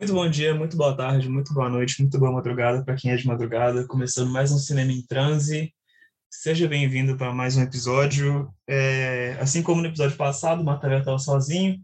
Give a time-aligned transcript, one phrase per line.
[0.00, 3.16] Muito bom dia, muito boa tarde, muito boa noite, muito boa madrugada para quem é
[3.16, 3.84] de madrugada.
[3.84, 5.74] Começando mais um Cinema em Transe.
[6.30, 8.48] Seja bem-vindo para mais um episódio.
[8.64, 11.82] É, assim como no episódio passado, o Matavel estava sozinho.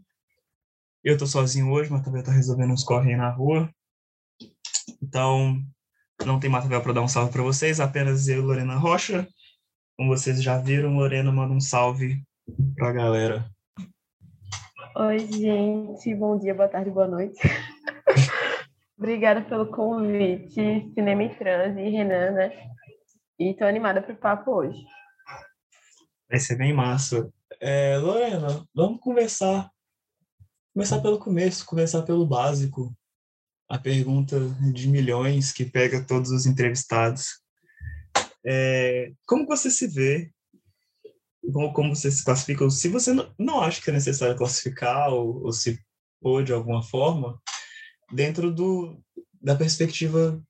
[1.03, 3.69] Eu estou sozinho hoje, o Matavel está resolvendo uns corre na rua.
[5.03, 5.61] Então,
[6.25, 9.27] não tem Matavel para dar um salve para vocês, apenas eu e Lorena Rocha.
[9.97, 12.23] Como vocês já viram, Lorena manda um salve
[12.77, 13.51] para a galera.
[14.95, 16.15] Oi, gente.
[16.15, 17.37] Bom dia, boa tarde, boa noite.
[18.97, 20.53] Obrigada pelo convite,
[20.93, 22.69] Cinema e Trans e Renan, né?
[23.37, 24.81] E tô animada para o papo hoje.
[26.29, 27.29] Vai ser bem massa.
[27.59, 29.69] É, Lorena, vamos conversar.
[30.73, 32.95] Começar pelo começo, começar pelo básico.
[33.69, 34.39] A pergunta
[34.73, 37.41] de milhões que pega todos os entrevistados.
[38.45, 40.31] É, como você se vê?
[41.51, 42.69] Como, como você se classifica?
[42.69, 45.79] Se você não, não acha que é necessário classificar ou, ou se
[46.21, 47.41] pôr de alguma forma,
[48.11, 48.97] dentro do,
[49.41, 50.41] da perspectiva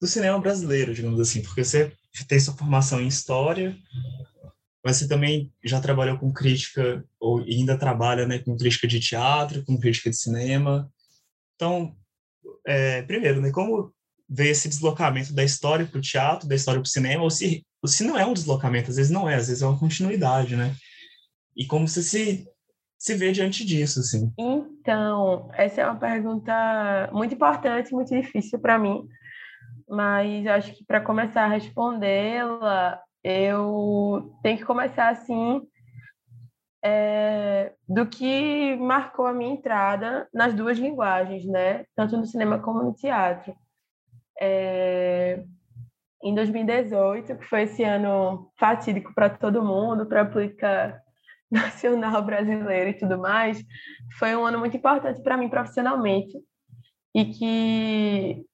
[0.00, 1.92] do cinema brasileiro, digamos assim, porque você
[2.28, 3.76] tem sua formação em história,
[4.84, 9.64] mas você também já trabalhou com crítica, ou ainda trabalha né, com crítica de teatro,
[9.64, 10.92] com crítica de cinema.
[11.54, 11.96] Então,
[12.66, 13.92] é, primeiro, né, como
[14.28, 17.64] ver esse deslocamento da história para o teatro, da história para o cinema, ou se,
[17.82, 20.54] ou se não é um deslocamento, às vezes não é, às vezes é uma continuidade,
[20.54, 20.76] né?
[21.56, 22.46] E como você se
[23.04, 24.32] se vê diante disso, assim?
[24.38, 29.06] Então, essa é uma pergunta muito importante, muito difícil para mim,
[29.86, 35.60] mas acho que para começar a respondê-la, eu tenho que começar assim
[36.82, 41.84] é, do que marcou a minha entrada nas duas linguagens, né?
[41.94, 43.54] Tanto no cinema como no teatro.
[44.40, 45.44] É,
[46.22, 51.03] em 2018, que foi esse ano fatídico para todo mundo, para a política
[51.50, 53.62] nacional brasileiro e tudo mais,
[54.18, 56.38] foi um ano muito importante para mim profissionalmente
[57.14, 58.44] e que,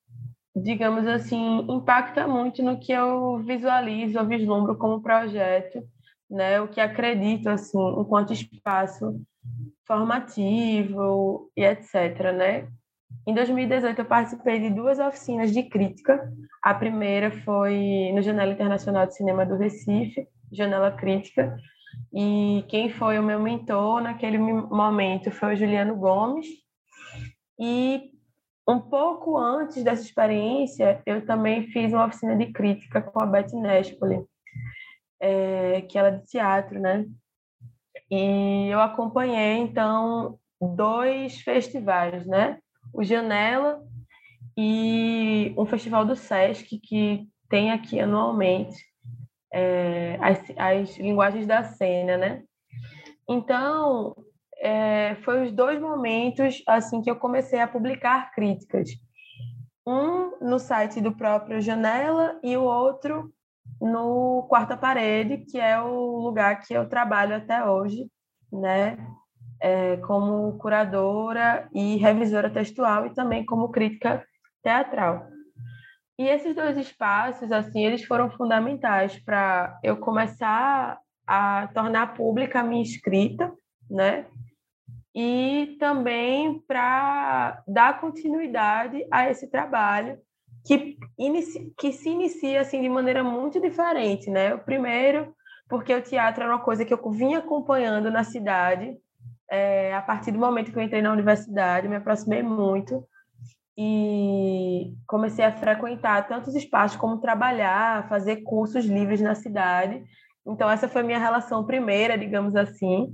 [0.55, 5.83] digamos assim, impacta muito no que eu visualizo, eu vislumbro como projeto,
[6.29, 6.61] né?
[6.61, 9.19] O que acredito assim, enquanto espaço
[9.87, 12.67] formativo e etc, né?
[13.27, 16.31] Em 2018 eu participei de duas oficinas de crítica.
[16.63, 21.57] A primeira foi no Janela Internacional de Cinema do Recife, Janela Crítica,
[22.13, 26.47] e quem foi o meu mentor naquele momento foi o Juliano Gomes.
[27.59, 28.11] E
[28.67, 33.51] um pouco antes dessa experiência, eu também fiz uma oficina de crítica com a Beth
[33.53, 34.25] Nespoli,
[35.19, 37.05] é, que ela é de teatro, né?
[38.09, 42.59] E eu acompanhei, então, dois festivais, né?
[42.93, 43.81] O Janela
[44.57, 48.75] e um festival do Sesc, que tem aqui anualmente,
[49.53, 52.43] é, as, as linguagens da cena, né?
[53.29, 54.15] Então,
[54.59, 58.89] é, foi os dois momentos assim que eu comecei a publicar críticas.
[59.85, 63.33] Um no site do próprio Janela e o outro
[63.81, 68.07] no Quarta Parede, que é o lugar que eu trabalho até hoje,
[68.51, 68.97] né?
[69.59, 74.25] É, como curadora e revisora textual e também como crítica
[74.63, 75.30] teatral.
[76.21, 82.63] E esses dois espaços, assim, eles foram fundamentais para eu começar a tornar pública a
[82.63, 83.51] minha escrita,
[83.89, 84.27] né?
[85.15, 90.19] E também para dar continuidade a esse trabalho
[90.63, 90.95] que,
[91.75, 94.53] que se inicia assim de maneira muito diferente, né?
[94.53, 95.33] O primeiro,
[95.67, 98.95] porque o teatro era uma coisa que eu vinha acompanhando na cidade,
[99.49, 103.03] é, a partir do momento que eu entrei na universidade, me aproximei muito
[103.83, 110.03] e comecei a frequentar tantos espaços como trabalhar, fazer cursos livres na cidade.
[110.45, 113.11] Então essa foi minha relação primeira, digamos assim.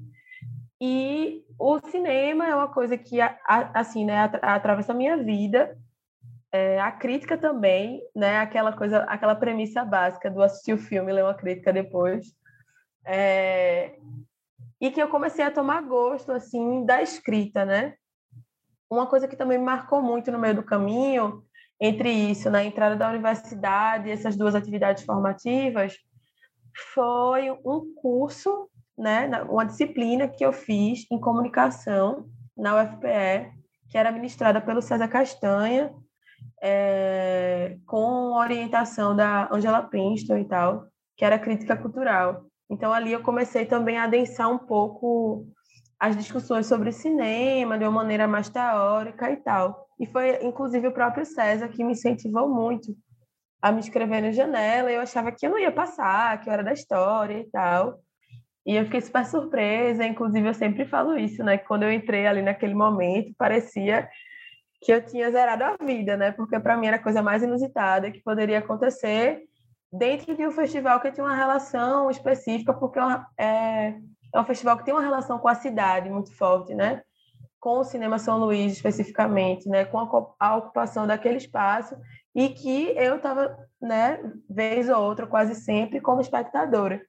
[0.81, 3.17] E o cinema é uma coisa que
[3.47, 5.73] assim, né, atravessa a minha vida.
[6.51, 11.15] É, a crítica também, né, aquela coisa, aquela premissa básica do assistir o filme e
[11.15, 12.25] ler uma crítica depois.
[13.05, 13.95] É,
[14.81, 17.93] e que eu comecei a tomar gosto assim da escrita, né?
[18.89, 21.43] Uma coisa que também me marcou muito no meio do caminho,
[21.79, 25.95] entre isso, na entrada da universidade, essas duas atividades formativas,
[26.93, 33.51] foi um curso, né, uma disciplina que eu fiz em comunicação na UFPE,
[33.89, 35.93] que era ministrada pelo César Castanha,
[36.61, 42.45] é, com orientação da Angela Princeton e tal, que era crítica cultural.
[42.69, 45.47] Então ali eu comecei também a adensar um pouco
[45.99, 49.87] as discussões sobre cinema de uma maneira mais teórica e tal.
[49.99, 52.95] E foi, inclusive, o próprio César que me incentivou muito
[53.61, 54.91] a me inscrever no Janela.
[54.91, 57.99] Eu achava que eu não ia passar, que eu era da história e tal.
[58.65, 60.05] E eu fiquei super surpresa.
[60.05, 61.57] Inclusive, eu sempre falo isso, né?
[61.57, 64.07] Que quando eu entrei ali naquele momento, parecia
[64.81, 66.31] que eu tinha zerado a vida, né?
[66.31, 69.41] Porque para mim era a coisa mais inusitada que poderia acontecer
[69.91, 72.99] dentro de um festival que tinha uma relação específica, porque
[73.39, 73.95] é,
[74.33, 77.01] é um festival que tem uma relação com a cidade muito forte, né?
[77.59, 79.85] Com o Cinema São Luís especificamente, né?
[79.85, 79.97] Com
[80.39, 81.95] a, ocupação daquele espaço
[82.35, 84.19] e que eu estava, né?
[84.49, 87.01] Vez ou outra, quase sempre como espectadora.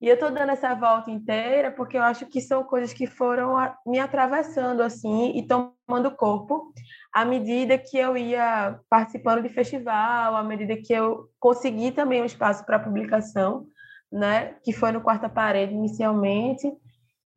[0.00, 3.56] E eu estou dando essa volta inteira porque eu acho que são coisas que foram
[3.84, 6.72] me atravessando assim e tomando corpo
[7.12, 12.26] à medida que eu ia participando de festival, à medida que eu consegui também um
[12.26, 13.66] espaço para publicação,
[14.10, 16.70] né, que foi no Quarta Parede inicialmente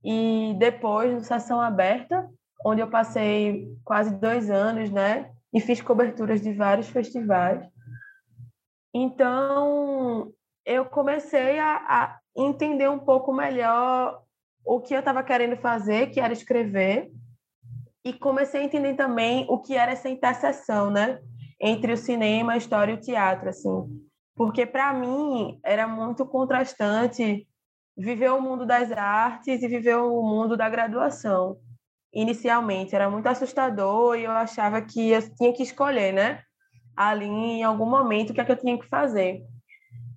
[0.04, 2.28] e depois no Sessão Aberta,
[2.66, 7.68] onde eu passei quase dois anos, né, e fiz coberturas de vários festivais.
[8.94, 10.32] Então,
[10.66, 14.22] eu comecei a, a entender um pouco melhor
[14.64, 17.12] o que eu estava querendo fazer, que era escrever,
[18.04, 21.20] e comecei a entender também o que era essa interseção, né,
[21.60, 23.70] entre o cinema, a história e o teatro, assim,
[24.36, 27.48] porque para mim era muito contrastante
[27.98, 31.58] viver o mundo das artes e viver o mundo da graduação.
[32.14, 36.42] Inicialmente era muito assustador e eu achava que eu tinha que escolher, né,
[36.96, 39.44] ali em algum momento o que é que eu tinha que fazer.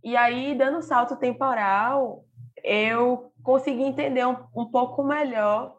[0.02, 2.24] E aí, dando um salto temporal,
[2.62, 5.78] eu consegui entender um, um pouco melhor,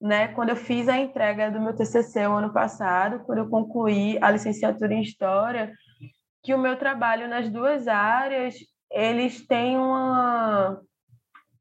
[0.00, 4.18] né, quando eu fiz a entrega do meu TCC o ano passado, quando eu concluí
[4.20, 5.72] a licenciatura em História,
[6.44, 8.54] que o meu trabalho nas duas áreas,
[8.92, 10.78] eles têm uma,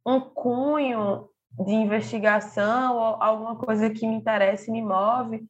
[0.05, 1.29] um cunho
[1.65, 5.47] de investigação ou alguma coisa que me interessa e me move,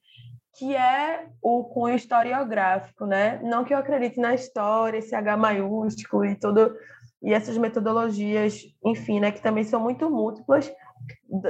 [0.56, 3.40] que é o cunho historiográfico, né?
[3.42, 6.76] Não que eu acredite na história, esse H maiúsculo e todo
[7.24, 10.70] e essas metodologias, enfim, né, que também são muito múltiplas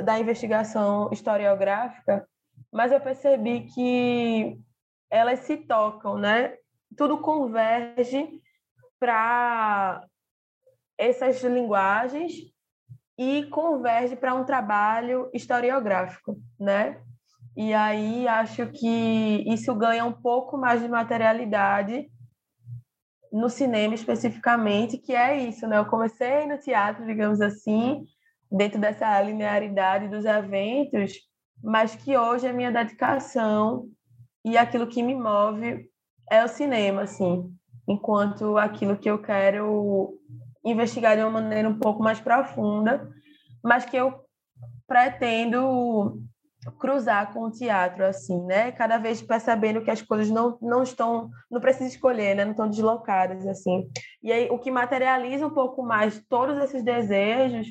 [0.04, 2.28] da investigação historiográfica,
[2.72, 4.56] mas eu percebi que
[5.10, 6.54] elas se tocam, né?
[6.98, 8.42] Tudo converge
[9.00, 10.06] para
[10.98, 12.34] essas linguagens
[13.18, 17.02] e converge para um trabalho historiográfico, né?
[17.56, 22.10] E aí acho que isso ganha um pouco mais de materialidade
[23.32, 25.78] no cinema especificamente, que é isso, né?
[25.78, 28.06] Eu comecei no teatro, digamos assim,
[28.52, 31.14] dentro dessa linearidade dos eventos,
[31.64, 33.88] mas que hoje a minha dedicação
[34.46, 35.90] e aquilo que me move
[36.30, 37.54] é o cinema, assim,
[37.88, 40.20] enquanto aquilo que eu quero
[40.66, 43.10] investigar de uma maneira um pouco mais profunda,
[43.64, 44.24] mas que eu
[44.88, 46.22] pretendo
[46.80, 48.72] cruzar com o teatro, assim, né?
[48.72, 52.46] Cada vez percebendo que as coisas não, não estão, não precisa escolher, né?
[52.46, 53.90] Não estão deslocadas, assim.
[54.22, 57.68] E aí, o que materializa um pouco mais todos esses desejos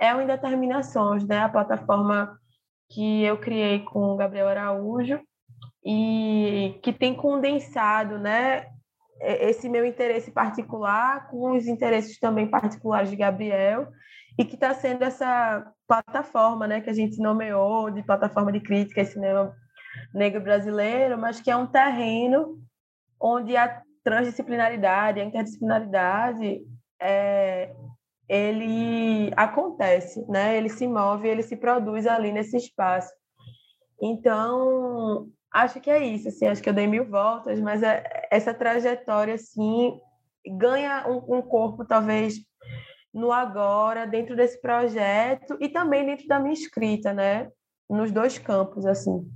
[0.00, 1.38] é o Indeterminações, né?
[1.38, 2.36] A plataforma
[2.90, 5.20] que eu criei com o Gabriel Araújo
[5.84, 8.66] e que tem condensado, né?
[9.20, 13.88] Esse meu interesse particular com os interesses também particulares de Gabriel
[14.38, 19.02] e que está sendo essa plataforma, né, que a gente nomeou de plataforma de crítica
[19.02, 19.54] e cinema
[20.14, 22.58] negro brasileiro, mas que é um terreno
[23.20, 26.62] onde a transdisciplinaridade, a interdisciplinaridade,
[27.00, 27.74] é,
[28.28, 30.56] ele acontece, né?
[30.56, 33.12] Ele se move, ele se produz ali nesse espaço.
[34.00, 38.54] Então, acho que é isso, assim, acho que eu dei mil voltas, mas é, essa
[38.54, 39.98] trajetória, assim,
[40.58, 42.34] ganha um, um corpo talvez
[43.12, 47.50] no agora, dentro desse projeto e também dentro da minha escrita, né?
[47.88, 49.30] Nos dois campos, assim.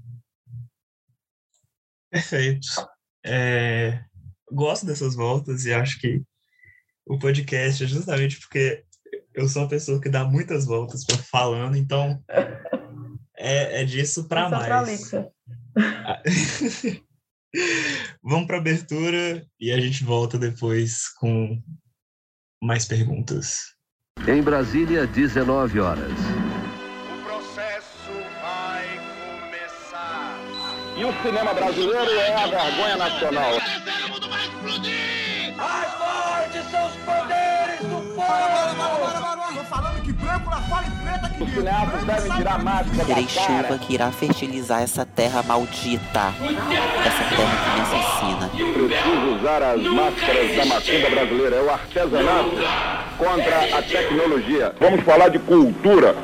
[2.11, 2.67] Perfeito.
[3.25, 4.03] É,
[4.51, 6.23] gosto dessas voltas e acho que
[7.05, 8.85] o podcast é justamente porque
[9.35, 12.23] eu sou uma pessoa que dá muitas voltas falando, então
[13.37, 15.13] é, é disso para mais.
[18.23, 21.63] Vamos para abertura e a gente volta depois com
[22.63, 23.75] mais perguntas.
[24.27, 26.11] Em Brasília, 19 horas.
[26.11, 28.11] O processo
[28.43, 28.87] vai
[29.41, 30.39] começar.
[30.97, 33.53] E o cinema brasileiro é a vergonha nacional.
[35.57, 38.56] Mais fortes são os poderes do povo!
[43.07, 46.35] Terei chuva que irá fertilizar essa terra maldita.
[47.05, 48.49] Essa terra que me assassina.
[48.49, 51.57] Preciso usar as máscaras da macumba brasileira.
[51.57, 52.51] É o artesanato
[53.19, 54.75] contra a tecnologia.
[54.79, 56.15] Vamos falar de cultura.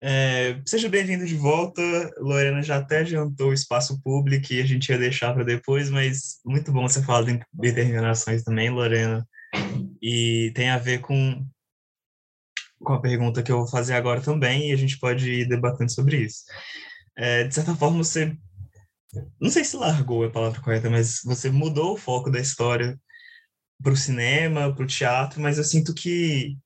[0.00, 1.82] É, seja bem-vindo de volta.
[2.18, 6.38] Lorena já até adiantou o espaço público e a gente ia deixar para depois, mas
[6.44, 9.26] muito bom você falar de determinações também, Lorena.
[10.00, 11.44] E tem a ver com,
[12.88, 15.92] com a pergunta que eu vou fazer agora também, e a gente pode ir debatendo
[15.92, 16.44] sobre isso.
[17.14, 18.34] É, de certa forma, você
[19.38, 22.98] não sei se largou é a palavra correta, mas você mudou o foco da história
[23.82, 26.56] para o cinema, para o teatro, mas eu sinto que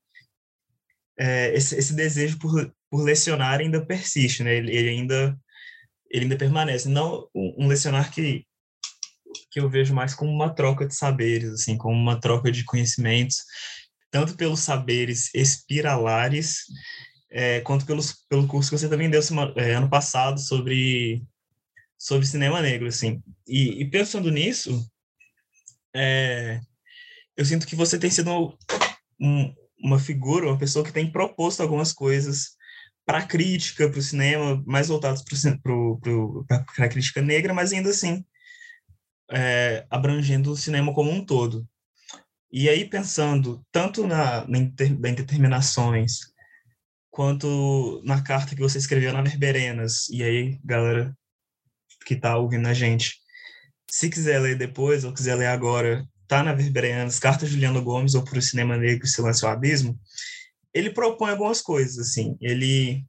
[1.18, 4.54] é, esse, esse, desejo por, por lecionar ainda persiste, né?
[4.54, 5.36] Ele, ele, ainda
[6.08, 6.88] ele ainda permanece.
[6.88, 8.46] Não um, um lecionar que
[9.50, 13.36] que eu vejo mais como uma troca de saberes, assim, como uma troca de conhecimentos,
[14.12, 16.66] tanto pelos saberes espiralares,
[17.30, 19.22] é, quanto pelos, pelo curso que você também deu
[19.56, 21.24] é, ano passado sobre
[21.98, 23.22] sobre cinema negro, assim.
[23.46, 24.84] E, e pensando nisso,
[25.94, 26.60] é,
[27.36, 28.58] eu sinto que você tem sido
[29.20, 32.56] um, uma figura, uma pessoa que tem proposto algumas coisas
[33.06, 38.24] para crítica, para o cinema, mais voltados para a crítica negra, mas ainda assim
[39.30, 41.66] é, abrangendo o cinema como um todo.
[42.52, 46.32] E aí, pensando tanto na, na, em determinações,
[47.10, 51.16] quanto na carta que você escreveu na Verberenas, e aí, galera
[52.04, 53.16] que está ouvindo a gente.
[53.90, 58.24] Se quiser ler depois ou quiser ler agora, tá na Verbereanas, Carta Juliano Gomes ou
[58.24, 59.98] para o Cinema Negro Silêncio ao Abismo,
[60.74, 62.36] ele propõe algumas coisas, assim.
[62.40, 63.04] Ele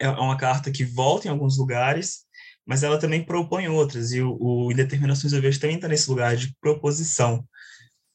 [0.00, 2.24] é uma carta que volta em alguns lugares,
[2.66, 6.36] mas ela também propõe outras, e o, o Indeterminações eu vejo também está nesse lugar
[6.36, 7.46] de proposição.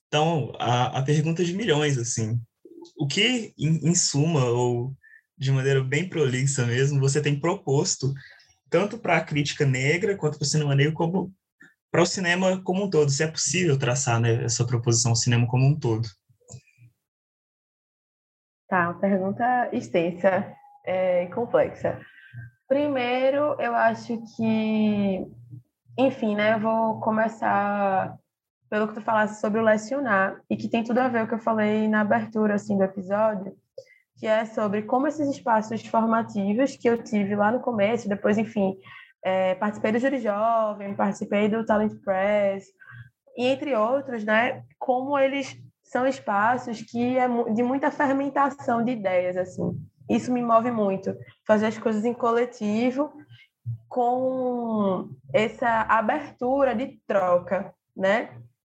[0.09, 2.41] Então, a, a pergunta de milhões, assim,
[2.97, 4.91] o que, em, em suma, ou
[5.37, 8.11] de maneira bem prolixa mesmo, você tem proposto
[8.71, 11.31] tanto para a crítica negra quanto para o cinema negro, como
[11.91, 13.11] para o cinema como um todo.
[13.11, 16.07] Se é possível traçar né, essa proposição cinema como um todo.
[18.67, 20.53] Tá, pergunta extensa
[20.85, 21.99] é, e complexa.
[22.67, 25.27] Primeiro, eu acho que,
[25.97, 28.17] enfim, né, eu vou começar
[28.69, 31.27] pelo que tu falaste sobre o lecionar e que tem tudo a ver com o
[31.29, 33.55] que eu falei na abertura assim do episódio,
[34.17, 38.77] que é sobre como esses espaços formativos que eu tive lá no começo, depois, enfim,
[39.23, 42.65] é, participei do Júri Jovem, participei do Talent Press,
[43.37, 49.37] e entre outros, né, como eles são espaços que é de muita fermentação de ideias,
[49.37, 49.81] assim.
[50.09, 51.15] Isso me move muito,
[51.47, 53.11] fazer as coisas em coletivo,
[53.87, 58.29] com essa abertura de troca, né?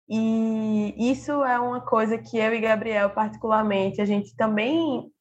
[0.10, 5.12] E isso é uma coisa que eu e Gabriel, particularmente, a gente também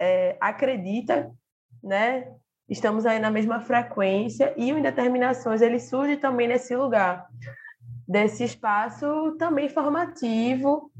[0.00, 1.32] é, acredita,
[1.82, 2.32] né?
[2.68, 7.26] Estamos aí na mesma frequência e o Indeterminações ele surge também nesse lugar,
[8.06, 10.92] desse espaço também formativo,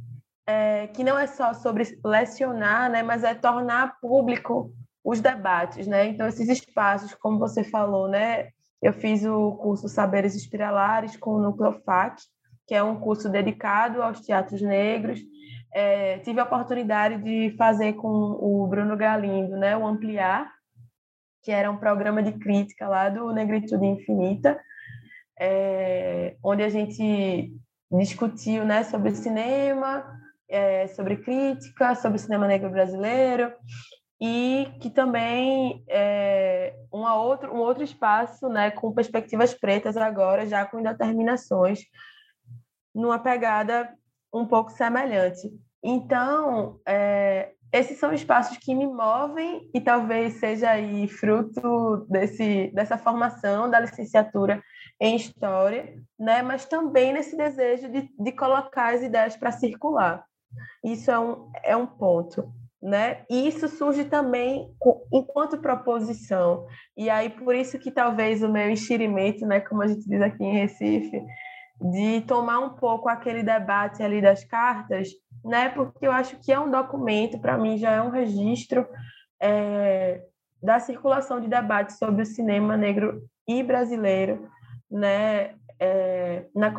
[0.45, 3.05] é, que não é só sobre lecionar, né?
[3.05, 4.73] Mas é tornar público
[5.05, 6.07] os debates, né?
[6.07, 8.49] Então esses espaços, como você falou, né?
[8.83, 12.21] Eu fiz o curso Saberes Espiralares com o Núcleo FAC,
[12.69, 15.19] que é um curso dedicado aos teatros negros.
[15.73, 20.53] É, tive a oportunidade de fazer com o Bruno Galindo, né, o Ampliar,
[21.43, 24.61] que era um programa de crítica lá do Negritude Infinita,
[25.41, 27.55] é, onde a gente
[27.91, 30.05] discutiu né, sobre cinema,
[30.47, 33.51] é, sobre crítica, sobre cinema negro brasileiro,
[34.21, 40.67] e que também é uma outro, um outro espaço né, com perspectivas pretas agora, já
[40.67, 41.81] com indeterminações,
[42.95, 43.93] numa pegada
[44.33, 45.51] um pouco semelhante.
[45.83, 52.97] Então, é, esses são espaços que me movem e talvez seja aí fruto desse, dessa
[52.97, 54.63] formação da licenciatura
[55.01, 56.43] em História, né?
[56.43, 60.25] mas também nesse desejo de, de colocar as ideias para circular.
[60.83, 62.53] Isso é um, é um ponto.
[62.81, 63.25] Né?
[63.29, 64.73] E isso surge também
[65.13, 66.65] enquanto proposição.
[66.97, 70.45] E aí, por isso que talvez o meu enxerimento, né, como a gente diz aqui
[70.45, 71.21] em Recife,
[71.81, 75.11] de tomar um pouco aquele debate ali das cartas,
[75.45, 75.69] né?
[75.69, 78.87] Porque eu acho que é um documento, para mim, já é um registro
[79.41, 80.25] é,
[80.63, 84.49] da circulação de debates sobre o cinema negro e brasileiro,
[84.91, 85.55] né?
[85.81, 86.75] É, na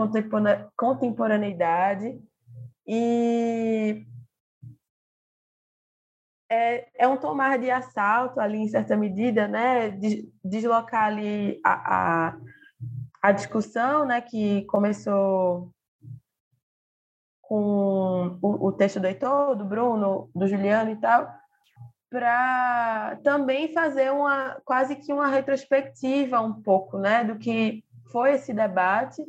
[0.76, 2.20] contemporaneidade
[2.86, 4.06] e
[6.52, 9.92] é, é um tomar de assalto ali em certa medida, né?
[10.44, 12.38] Deslocar ali a, a
[13.22, 15.72] a discussão, né, que começou
[17.42, 21.28] com o, o texto do Heitor, do Bruno, do Juliano e tal,
[22.10, 28.54] para também fazer uma quase que uma retrospectiva um pouco, né, do que foi esse
[28.54, 29.24] debate,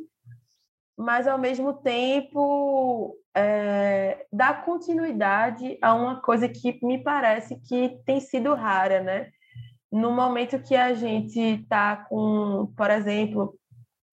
[0.97, 8.19] mas ao mesmo tempo é, dar continuidade a uma coisa que me parece que tem
[8.19, 9.31] sido rara, né?
[9.91, 13.57] No momento que a gente está com, por exemplo,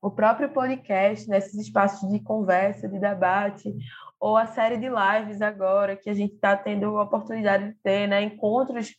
[0.00, 3.74] o próprio podcast, nesses né, espaços de conversa, de debate,
[4.20, 8.06] ou a série de lives agora, que a gente está tendo a oportunidade de ter,
[8.06, 8.94] né, encontros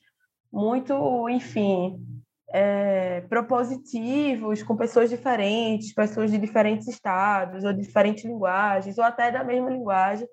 [0.52, 2.06] muito, enfim,
[2.52, 9.32] é, propositivos com pessoas diferentes, pessoas de diferentes estados, ou de diferentes linguagens, ou até
[9.32, 10.28] da mesma linguagem,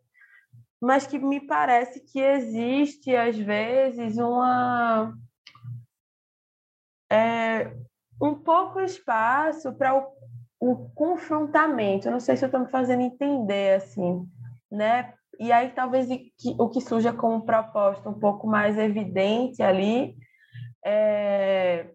[0.81, 5.15] mas que me parece que existe, às vezes, uma.
[7.11, 7.73] É,
[8.21, 10.16] um pouco espaço para o,
[10.61, 12.09] o confrontamento.
[12.09, 14.27] Eu não sei se eu estou me fazendo entender assim,
[14.71, 15.13] né?
[15.39, 16.09] E aí talvez
[16.59, 20.17] o que surja como proposta um pouco mais evidente ali
[20.85, 21.87] é,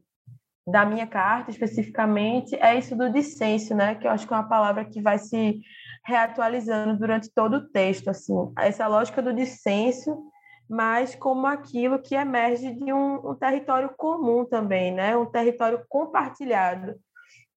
[0.68, 3.96] da minha carta especificamente é isso do dissenso, né?
[3.96, 5.60] Que eu acho que é uma palavra que vai se
[6.06, 10.24] reatualizando durante todo o texto, assim, essa lógica do dissenso,
[10.70, 15.16] mas como aquilo que emerge de um, um território comum também, né?
[15.18, 16.96] Um território compartilhado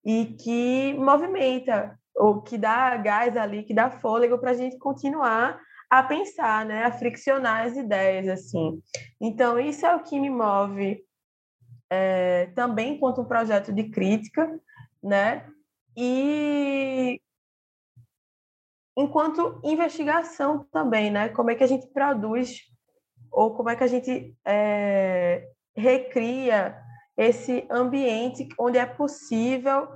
[0.04, 5.60] e que movimenta ou que dá gás ali, que dá fôlego para a gente continuar
[5.90, 8.80] a pensar, né, a friccionar as ideias assim.
[9.20, 11.04] Então isso é o que me move
[11.90, 14.60] é, também enquanto um projeto de crítica,
[15.02, 15.46] né?
[15.96, 17.20] E
[18.96, 21.28] enquanto investigação também, né?
[21.28, 22.62] Como é que a gente produz
[23.30, 26.83] ou como é que a gente é, recria
[27.16, 29.88] esse ambiente onde é possível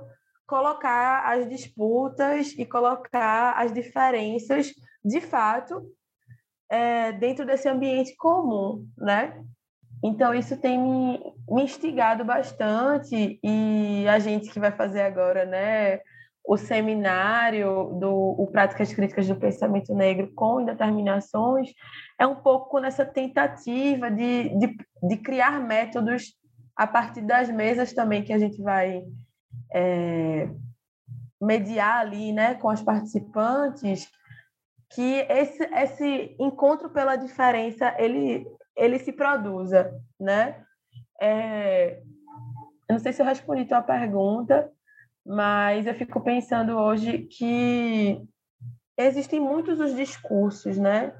[0.47, 4.73] colocar as disputas e colocar as diferenças
[5.03, 5.85] de fato
[6.69, 9.43] é, dentro desse ambiente comum, né?
[10.03, 11.19] Então, isso tem me,
[11.61, 15.99] instigado bastante e a gente que vai fazer agora, né,
[16.45, 21.69] o seminário do o Práticas Críticas do Pensamento Negro com Indeterminações,
[22.17, 26.33] é um pouco nessa tentativa de, de, de criar métodos
[26.79, 29.03] a partir das mesas também que a gente vai
[29.69, 30.49] é,
[31.41, 34.09] mediar ali, né, com as participantes,
[34.89, 40.63] que esse, esse encontro pela diferença, ele ele se produza, né?
[41.21, 41.99] É,
[42.87, 44.71] eu não sei se eu respondi tua pergunta,
[45.25, 48.25] mas eu fico pensando hoje que
[48.97, 51.13] existem muitos os discursos, né?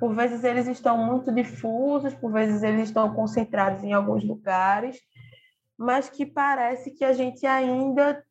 [0.00, 4.98] Por vezes eles estão muito difusos, por vezes eles estão concentrados em alguns lugares,
[5.82, 8.24] mas que parece que a gente ainda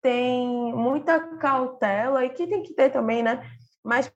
[0.00, 3.48] tem muita cautela e que tem que ter também, né?
[3.84, 4.12] Mas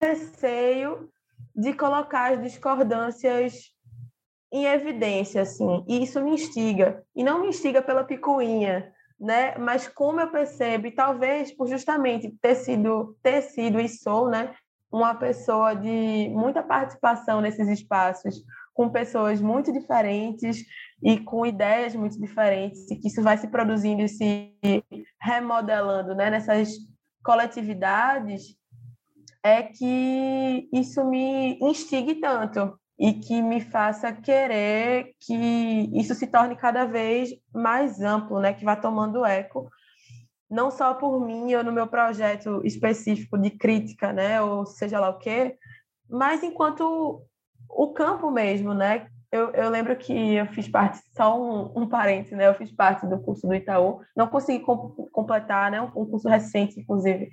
[0.00, 1.10] receio
[1.54, 3.74] de colocar as discordâncias
[4.52, 8.90] em evidência, assim, e isso me instiga, e não me instiga pela picuinha,
[9.20, 14.30] né, mas como eu percebo, e talvez por justamente ter sido, ter sido e sou,
[14.30, 14.54] né,
[14.90, 18.42] uma pessoa de muita participação nesses espaços,
[18.78, 20.64] com pessoas muito diferentes
[21.02, 24.54] e com ideias muito diferentes, e que isso vai se produzindo e se
[25.20, 26.70] remodelando, né, nessas
[27.24, 28.56] coletividades,
[29.42, 35.34] é que isso me instigue tanto e que me faça querer que
[35.92, 39.68] isso se torne cada vez mais amplo, né, que vá tomando eco,
[40.48, 45.08] não só por mim ou no meu projeto específico de crítica, né, ou seja lá
[45.08, 45.56] o quê,
[46.08, 47.24] mas enquanto
[47.68, 49.06] o campo mesmo, né?
[49.30, 52.48] Eu, eu lembro que eu fiz parte, só um, um parênteses, né?
[52.48, 54.76] Eu fiz parte do curso do Itaú, não consegui com,
[55.12, 55.80] completar, né?
[55.80, 57.30] Um, um curso recente, inclusive,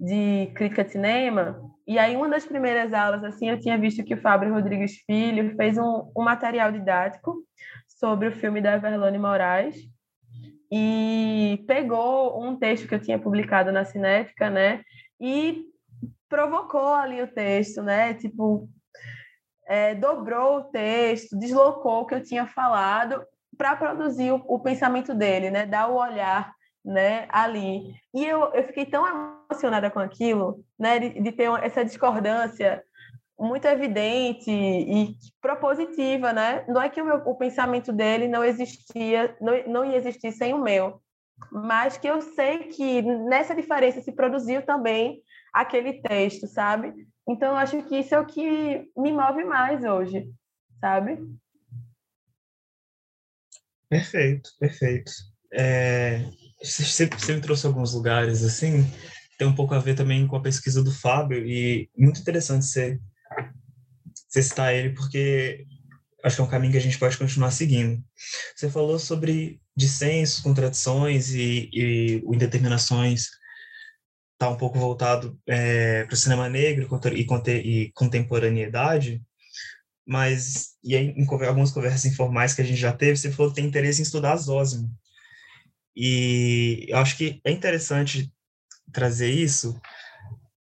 [0.00, 4.14] de crítica de cinema, e aí uma das primeiras aulas, assim, eu tinha visto que
[4.14, 7.36] o Fábio Rodrigues Filho fez um, um material didático
[7.86, 9.76] sobre o filme da Verlone Moraes,
[10.72, 14.82] e pegou um texto que eu tinha publicado na Cinética, né,
[15.20, 15.66] e
[16.30, 18.70] provocou ali o texto, né, tipo,
[19.70, 23.24] é, dobrou o texto, deslocou o que eu tinha falado
[23.56, 26.52] para produzir o, o pensamento dele, né, dar o olhar
[26.84, 27.94] né, ali.
[28.12, 29.06] E eu, eu fiquei tão
[29.48, 32.82] emocionada com aquilo, né, de, de ter essa discordância
[33.38, 36.64] muito evidente e propositiva, né?
[36.68, 40.52] Não é que o, meu, o pensamento dele não existia, não, não ia existir sem
[40.52, 41.00] o meu,
[41.50, 45.22] mas que eu sei que nessa diferença se produziu também
[45.54, 46.92] aquele texto, sabe?
[47.30, 50.28] Então, eu acho que isso é o que me move mais hoje,
[50.80, 51.16] sabe?
[53.88, 55.12] Perfeito, perfeito.
[55.52, 56.24] É,
[56.60, 58.84] você, você me trouxe alguns lugares assim,
[59.38, 62.98] tem um pouco a ver também com a pesquisa do Fábio, e muito interessante você,
[64.28, 65.64] você citar ele, porque
[66.24, 68.02] acho que é um caminho que a gente pode continuar seguindo.
[68.56, 73.28] Você falou sobre dissensos, contradições e, e indeterminações
[74.40, 77.26] está um pouco voltado é, para o cinema negro e,
[77.58, 79.22] e contemporaneidade,
[80.06, 83.56] mas e aí, em algumas conversas informais que a gente já teve, você falou que
[83.56, 84.90] tem interesse em estudar Zósimo.
[85.94, 88.32] E eu acho que é interessante
[88.90, 89.78] trazer isso,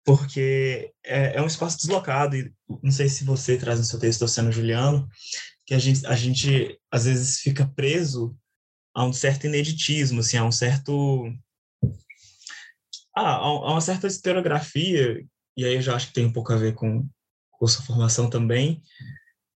[0.04, 2.54] porque é, é, um espaço deslocado, e
[2.84, 5.08] não sei se você traz no seu texto, Luciano Juliano,
[5.66, 8.36] que a gente, a gente às vezes fica preso
[8.94, 11.32] a um certo ineditismo, assim, a um certo
[13.16, 15.24] ah, a uma certa historiografia,
[15.58, 17.08] e aí eu já acho que tem um pouco a ver com,
[17.52, 18.82] com sua formação também,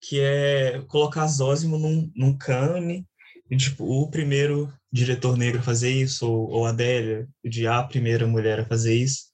[0.01, 3.07] que é colocar Zósimo num, num cânone,
[3.51, 8.27] e, tipo, o primeiro diretor negro a fazer isso, ou, ou Adélia, de a primeira
[8.27, 9.25] mulher a fazer isso,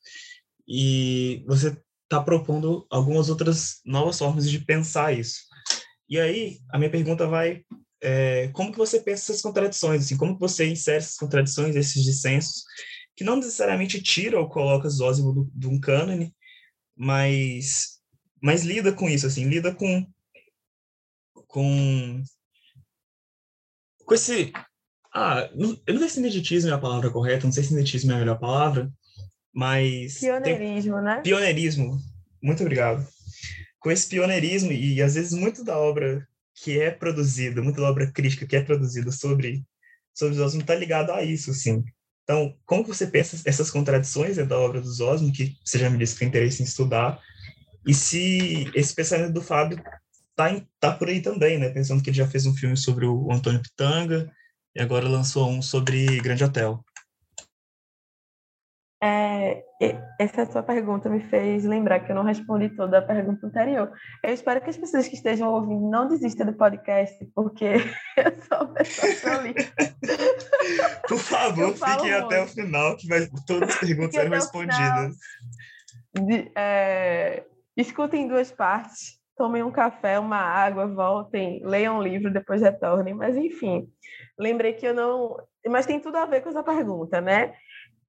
[0.67, 5.43] e você está propondo algumas outras novas formas de pensar isso.
[6.09, 7.63] E aí, a minha pergunta vai,
[8.03, 12.03] é, como que você pensa essas contradições, assim, como que você insere essas contradições, esses
[12.03, 12.65] dissensos,
[13.19, 16.33] que não necessariamente tira ou coloca Zósimo de um cânone,
[16.97, 17.99] mas,
[18.41, 20.07] mas lida com isso, assim, lida com,
[21.49, 22.23] com,
[24.05, 24.53] com esse...
[25.13, 28.13] Ah, não, eu não sei se ineditismo é a palavra correta, não sei se ineditismo
[28.13, 28.89] é a melhor palavra,
[29.53, 30.21] mas...
[30.21, 31.21] Pioneirismo, tem, né?
[31.21, 31.99] Pioneirismo,
[32.41, 33.05] muito obrigado.
[33.81, 38.13] Com esse pioneirismo, e às vezes muito da obra que é produzida, muito da obra
[38.13, 39.65] crítica que é produzida sobre,
[40.15, 41.83] sobre Zósimo está ligado a isso, assim.
[42.29, 46.13] Então, como você pensa essas contradições da obra do Zosmo, que você já me disse
[46.13, 47.19] que tem interesse em estudar,
[47.87, 49.83] e se esse pensamento do Fábio
[50.37, 51.71] tá, tá por aí também, né?
[51.71, 54.31] Pensando que ele já fez um filme sobre o Antônio Pitanga
[54.77, 56.85] e agora lançou um sobre Grande Hotel.
[59.01, 59.63] É,
[60.19, 63.93] essa sua pergunta me fez lembrar que eu não respondi toda a pergunta anterior.
[64.25, 67.65] Eu espero que as pessoas que estejam ouvindo não desistam do podcast, porque
[68.17, 69.95] eu sou uma pessoa prolífica.
[71.09, 75.17] Por favor, fiquem até o final, que vai, todas as perguntas serão respondidas.
[76.15, 77.45] De, é,
[77.77, 83.15] escutem duas partes, tomem um café, uma água, voltem, leiam um livro, depois retornem.
[83.15, 83.89] Mas, enfim,
[84.37, 85.37] lembrei que eu não...
[85.69, 87.55] Mas tem tudo a ver com essa pergunta, né?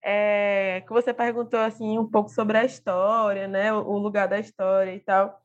[0.04, 4.94] É, que você perguntou assim um pouco sobre a história, né, o, lugar da história
[4.94, 5.40] e tal.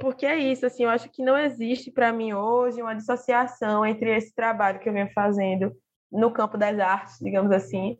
[0.00, 4.16] Porque é isso, assim, eu acho que não existe para mim hoje uma dissociação entre
[4.16, 5.72] esse trabalho que eu venho fazendo
[6.10, 7.98] no campo das artes, digamos assim,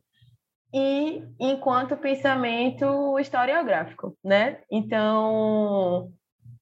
[0.73, 4.61] e enquanto pensamento historiográfico, né?
[4.69, 6.13] Então,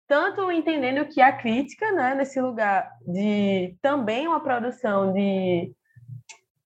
[0.07, 5.73] tanto entendendo que a crítica, né, nesse lugar de também uma produção de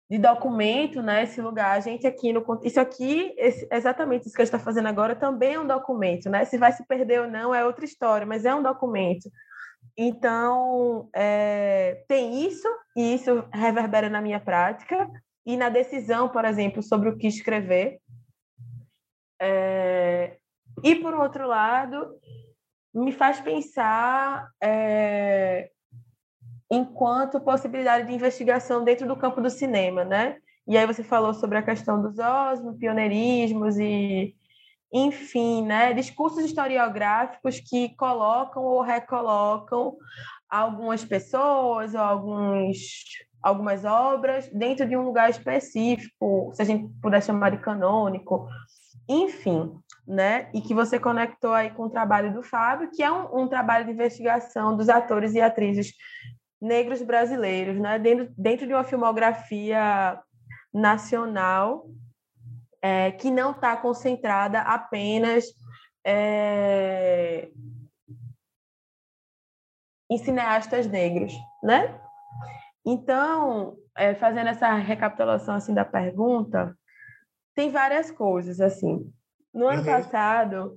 [0.08, 1.24] de documento, né?
[1.24, 4.64] Esse lugar, a gente aqui no isso aqui, esse, exatamente isso que a gente está
[4.64, 6.44] fazendo agora, também é um documento, né?
[6.44, 9.28] Se vai se perder ou não é outra história, mas é um documento.
[9.96, 15.08] Então é, tem isso e isso reverbera na minha prática
[15.44, 17.98] e na decisão, por exemplo, sobre o que escrever.
[19.40, 20.36] É,
[20.84, 22.16] e por outro lado,
[22.94, 25.70] me faz pensar é,
[26.70, 30.36] enquanto possibilidade de investigação dentro do campo do cinema, né?
[30.66, 34.34] E aí você falou sobre a questão dos osmos, pioneirismos e,
[34.92, 39.96] enfim, né, discursos historiográficos que colocam ou recolocam
[40.48, 42.76] algumas pessoas ou alguns,
[43.40, 48.48] algumas obras dentro de um lugar específico, se a gente puder chamar de canônico,
[49.08, 49.72] enfim,
[50.06, 50.50] né?
[50.52, 53.84] E que você conectou aí com o trabalho do Fábio, que é um, um trabalho
[53.84, 55.92] de investigação dos atores e atrizes
[56.60, 57.98] negros brasileiros, né?
[57.98, 60.20] dentro, dentro de uma filmografia
[60.72, 61.86] nacional
[62.82, 65.44] é, que não está concentrada apenas
[66.04, 67.48] é,
[70.10, 72.00] em cineastas negros, né?
[72.84, 76.76] Então, é, fazendo essa recapitulação assim da pergunta,
[77.54, 79.10] tem várias coisas assim.
[79.52, 79.86] No ano uhum.
[79.86, 80.76] passado,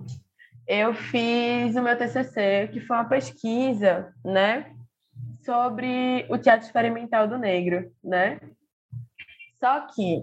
[0.68, 4.74] eu fiz o meu TCC, que foi uma pesquisa, né,
[5.44, 8.40] sobre o teatro experimental do negro, né?
[9.60, 10.22] Só que,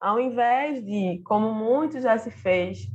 [0.00, 2.86] ao invés de, como muito já se fez,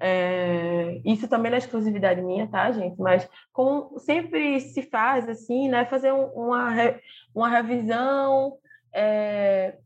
[0.00, 2.98] é, isso também não é exclusividade minha, tá, gente?
[3.00, 5.84] Mas como sempre se faz, assim, né?
[5.86, 6.68] Fazer uma,
[7.34, 8.58] uma revisão
[8.92, 9.76] é,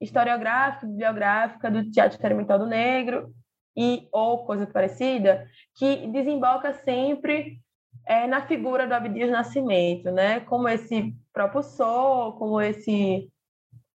[0.00, 3.32] historiográfica, bibliográfica do teatro experimental do negro
[3.76, 7.60] e ou coisa parecida, que desemboca sempre
[8.06, 10.40] é, na figura do Abdias Nascimento, né?
[10.40, 13.30] Como esse propulsor, como esse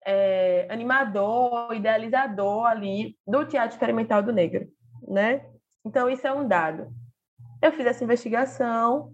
[0.04, 4.68] é, animador, idealizador ali do teatro experimental do negro,
[5.06, 5.44] né?
[5.84, 6.92] Então isso é um dado.
[7.60, 9.12] Eu fiz essa investigação,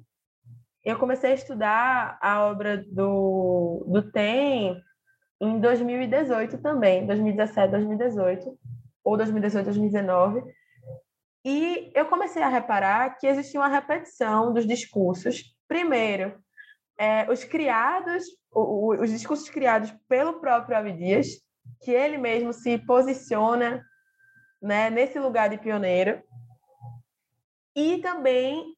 [0.85, 4.81] eu comecei a estudar a obra do, do TEM
[5.40, 8.59] em 2018 também, 2017, 2018,
[9.05, 10.42] ou 2018, 2019,
[11.44, 15.55] e eu comecei a reparar que existia uma repetição dos discursos.
[15.66, 16.38] Primeiro,
[16.98, 21.29] é, os criados, o, o, os discursos criados pelo próprio Abdias,
[21.83, 23.85] que ele mesmo se posiciona
[24.61, 26.20] né, nesse lugar de pioneiro,
[27.77, 28.74] e também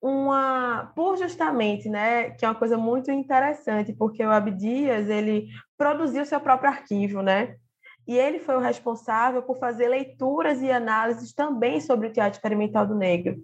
[0.00, 5.48] uma, por justamente, né, que é uma coisa muito interessante, porque o Abdias, ele
[5.78, 7.56] produziu seu próprio arquivo, né?
[8.06, 12.86] E ele foi o responsável por fazer leituras e análises também sobre o teatro experimental
[12.86, 13.36] do negro.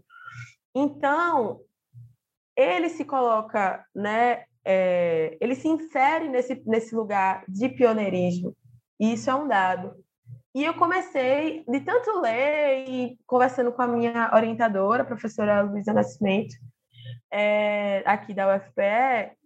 [0.75, 1.61] Então,
[2.57, 8.55] ele se coloca, né, é, ele se insere nesse, nesse lugar de pioneirismo.
[8.99, 9.95] E isso é um dado.
[10.55, 15.93] E eu comecei, de tanto ler e conversando com a minha orientadora, a professora Luísa
[15.93, 16.57] Nascimento,
[17.33, 19.37] é, aqui da UFPE,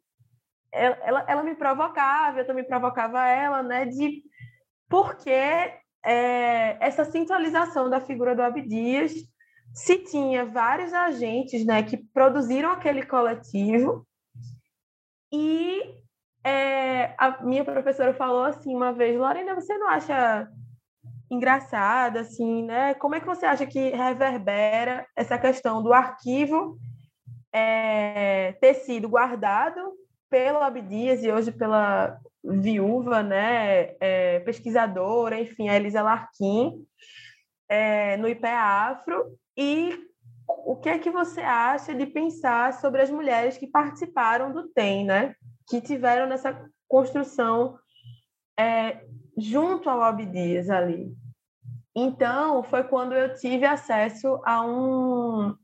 [0.72, 4.22] ela, ela, ela, me provocava, eu também provocava ela, né, de
[4.92, 9.14] por que é, essa centralização da figura do Abdias
[9.72, 14.07] se tinha vários agentes né, que produziram aquele coletivo
[15.33, 15.83] e
[16.44, 20.46] é, a minha professora falou assim uma vez, Lorena, você não acha
[21.31, 22.92] engraçada, assim, né?
[22.92, 26.76] Como é que você acha que reverbera essa questão do arquivo
[27.50, 29.94] é, ter sido guardado
[30.28, 36.85] pelo Abdias e hoje pela viúva, né, é, pesquisadora, enfim, a Elisa Larquim,
[37.68, 39.98] é, no IPE Afro, e
[40.48, 45.05] o que é que você acha de pensar sobre as mulheres que participaram do TEM,
[45.05, 45.35] né,
[45.68, 47.78] que tiveram nessa construção
[48.59, 49.05] é,
[49.37, 51.14] junto ao Abdias ali.
[51.94, 55.55] Então, foi quando eu tive acesso a, um,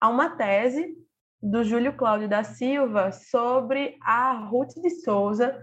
[0.00, 0.96] a uma tese
[1.42, 5.62] do Júlio Cláudio da Silva sobre a Ruth de Souza,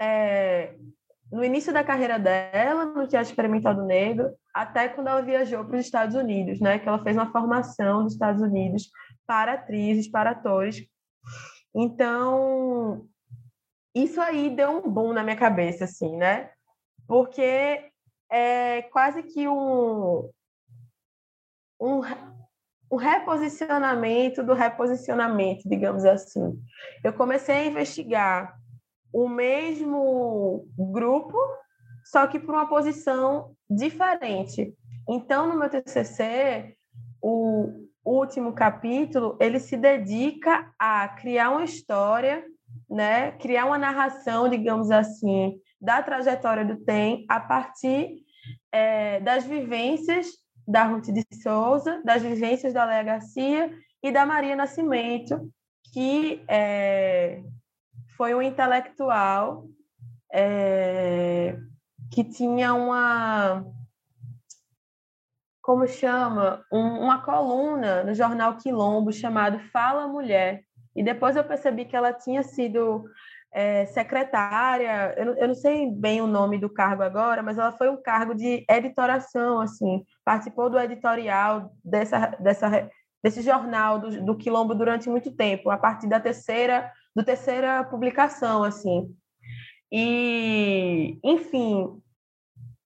[0.00, 0.74] é,
[1.30, 5.76] no início da carreira dela, no Teatro Experimental do Negro, até quando ela viajou para
[5.76, 6.78] os Estados Unidos, né?
[6.78, 8.90] Que ela fez uma formação nos Estados Unidos
[9.26, 10.86] para atrizes, para atores.
[11.74, 13.06] Então,
[13.94, 16.50] isso aí deu um boom na minha cabeça, assim, né?
[17.06, 17.90] Porque
[18.30, 20.30] é quase que um,
[21.80, 22.00] um,
[22.90, 26.58] um reposicionamento do reposicionamento, digamos assim.
[27.04, 28.57] Eu comecei a investigar
[29.12, 31.36] o mesmo grupo,
[32.04, 34.74] só que por uma posição diferente.
[35.08, 36.76] Então, no meu TCC,
[37.20, 42.44] o último capítulo, ele se dedica a criar uma história,
[42.88, 43.32] né?
[43.32, 48.22] criar uma narração, digamos assim, da trajetória do TEM a partir
[48.72, 50.26] é, das vivências
[50.66, 53.70] da Ruth de Souza, das vivências da Léa Garcia
[54.02, 55.50] e da Maria Nascimento,
[55.92, 57.42] que é,
[58.18, 59.68] foi um intelectual
[60.32, 61.56] é,
[62.12, 63.64] que tinha uma
[65.62, 66.64] como chama?
[66.72, 70.62] Um, uma coluna no jornal Quilombo chamado Fala Mulher.
[70.96, 73.04] E depois eu percebi que ela tinha sido
[73.52, 75.14] é, secretária.
[75.16, 78.34] Eu eu não sei bem o nome do cargo agora mas ela foi um cargo
[78.34, 80.04] de editoração assim.
[80.24, 82.90] Participou do editorial dessa dessa
[83.22, 88.62] desse jornal do, do Quilombo durante muito tempo a partir da terceira do terceira publicação,
[88.62, 89.12] assim.
[89.90, 92.00] E, enfim,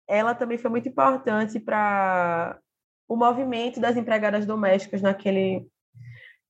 [0.08, 2.58] ela também foi muito importante para
[3.06, 5.68] o movimento das empregadas domésticas naquele,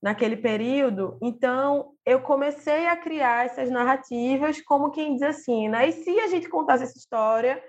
[0.01, 1.17] naquele período.
[1.21, 5.89] Então, eu comecei a criar essas narrativas como quem diz assim, né?
[5.89, 7.61] E se a gente contasse essa história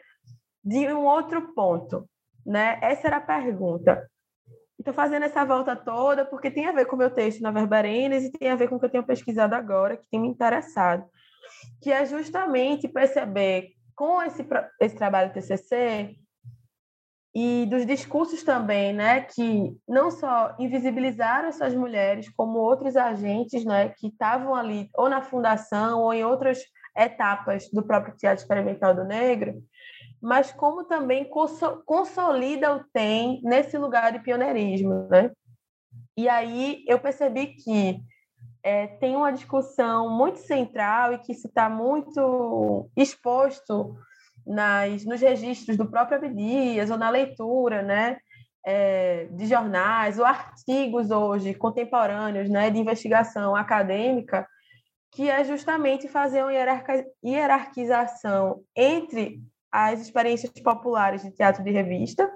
[0.63, 2.09] de um outro ponto,
[2.47, 2.79] né?
[2.81, 4.09] Essa era a pergunta.
[4.79, 8.25] Estou fazendo essa volta toda porque tem a ver com o meu texto na Verbarenes
[8.25, 11.05] e tem a ver com o que eu tenho pesquisado agora, que tem me interessado,
[11.81, 14.45] que é justamente perceber com esse,
[14.81, 16.17] esse trabalho TCC
[17.35, 23.89] e dos discursos também, né, que não só invisibilizaram essas mulheres como outros agentes, né,
[23.89, 26.61] que estavam ali ou na fundação ou em outras
[26.97, 29.61] etapas do próprio teatro experimental do negro,
[30.25, 31.29] mas como também
[31.85, 35.31] consolida o TEM nesse lugar de pioneirismo, né?
[36.17, 38.01] E aí eu percebi que
[38.63, 43.95] é, tem uma discussão muito central e que isso está muito exposto
[44.47, 48.17] nas, nos registros do próprio Abdias ou na leitura, né?
[48.67, 54.49] É, de jornais ou artigos hoje contemporâneos, né, de investigação acadêmica,
[55.13, 56.53] que é justamente fazer uma
[57.23, 59.43] hierarquização entre
[59.75, 62.31] as experiências populares de teatro de revista,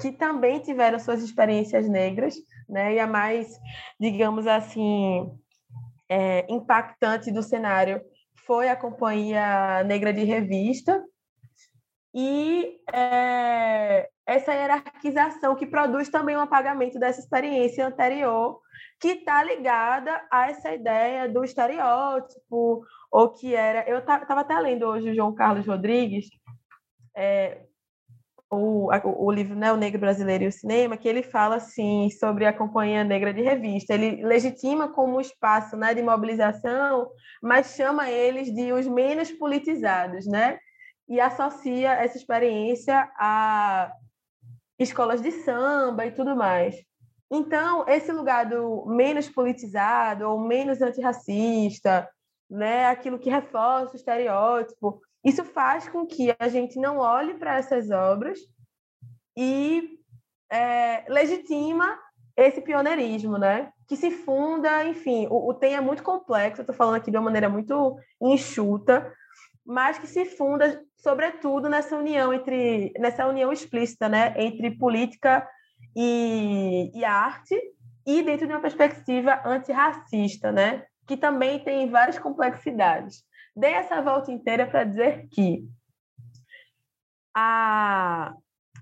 [0.00, 2.36] que também tiveram suas experiências negras,
[2.68, 2.94] né?
[2.94, 3.58] E a mais,
[3.98, 5.28] digamos assim,
[6.08, 8.00] é, impactante do cenário
[8.46, 11.02] foi a Companhia Negra de Revista,
[12.14, 18.60] e é, essa hierarquização que produz também um apagamento dessa experiência anterior,
[19.00, 23.88] que está ligada a essa ideia do estereótipo, ou que era.
[23.88, 26.28] Eu estava até lendo hoje o João Carlos Rodrigues,
[27.18, 27.58] é,
[28.50, 28.88] o,
[29.26, 32.52] o livro né, O Negro Brasileiro e o Cinema, que ele fala assim sobre a
[32.52, 33.92] Companhia Negra de Revista.
[33.92, 37.10] Ele legitima como espaço né, de mobilização,
[37.42, 40.58] mas chama eles de os menos politizados, né?
[41.08, 43.92] E associa essa experiência a
[44.78, 46.76] escolas de samba e tudo mais.
[47.30, 52.08] Então, esse lugar do menos politizado ou menos antirracista,
[52.48, 57.58] né, aquilo que reforça o estereótipo, isso faz com que a gente não olhe para
[57.58, 58.38] essas obras
[59.36, 59.98] e
[60.50, 61.98] é, legitima
[62.36, 63.72] esse pioneirismo, né?
[63.86, 67.24] Que se funda, enfim, o, o TEM é muito complexo, estou falando aqui de uma
[67.24, 69.12] maneira muito enxuta,
[69.66, 75.46] mas que se funda, sobretudo, nessa união entre nessa união explícita, né, entre política
[75.96, 77.60] e, e arte,
[78.06, 83.27] e dentro de uma perspectiva antirracista, né, que também tem várias complexidades
[83.58, 85.68] dei essa volta inteira para dizer que
[87.34, 88.32] a,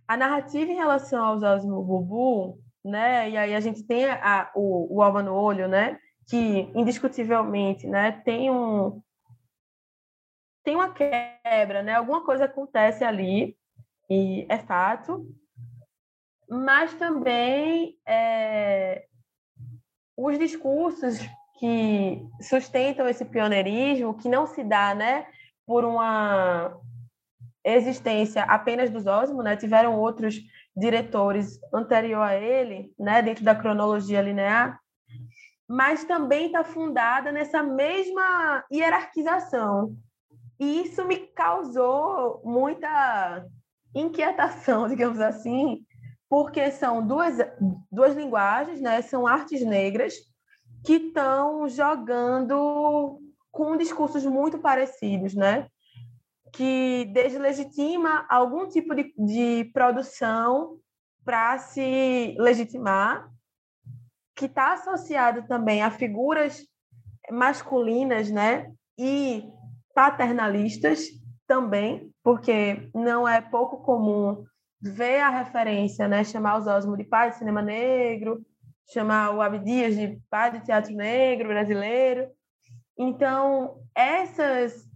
[0.07, 4.97] a narrativa em relação aos Osmo Bubu, né, e aí a gente tem a, o,
[4.97, 9.03] o Alba no Olho, né, que indiscutivelmente né, tem um
[10.63, 11.95] tem uma quebra, né?
[11.95, 13.57] Alguma coisa acontece ali
[14.11, 15.25] e é fato,
[16.49, 19.07] mas também é,
[20.17, 21.21] os discursos
[21.59, 25.27] que sustentam esse pioneirismo, que não se dá né,
[25.67, 26.79] por uma
[27.65, 29.57] existência apenas dos Osmo, né?
[29.57, 30.37] tiveram outros
[30.77, 34.79] diretores anterior a ele, né, dentro da cronologia linear,
[35.69, 39.97] mas também está fundada nessa mesma hierarquização.
[40.61, 43.45] E isso me causou muita
[43.95, 45.85] inquietação, digamos assim,
[46.29, 47.37] porque são duas,
[47.91, 49.03] duas linguagens, né?
[49.03, 50.15] são artes negras,
[50.87, 53.21] que estão jogando
[53.51, 55.67] com discursos muito parecidos, né?
[56.53, 60.79] Que deslegitima algum tipo de, de produção
[61.25, 63.29] para se legitimar,
[64.37, 66.65] que está associado também a figuras
[67.33, 68.73] masculinas, né?
[68.97, 69.43] E
[69.93, 71.09] paternalistas
[71.49, 74.45] também, porque não é pouco comum
[74.81, 76.23] ver a referência, né?
[76.23, 78.41] Chamar os Osmo de pai de cinema negro,
[78.89, 82.31] chamar o Abdias de pai de teatro negro brasileiro.
[82.99, 84.89] Então, essas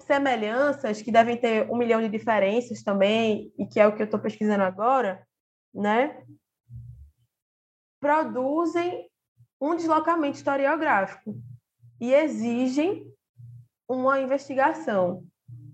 [0.00, 4.06] semelhanças, que devem ter um milhão de diferenças também, e que é o que eu
[4.06, 5.26] estou pesquisando agora,
[5.74, 6.24] né,
[8.00, 9.08] produzem
[9.60, 11.34] um deslocamento historiográfico
[12.00, 13.06] e exigem
[13.86, 15.24] uma investigação,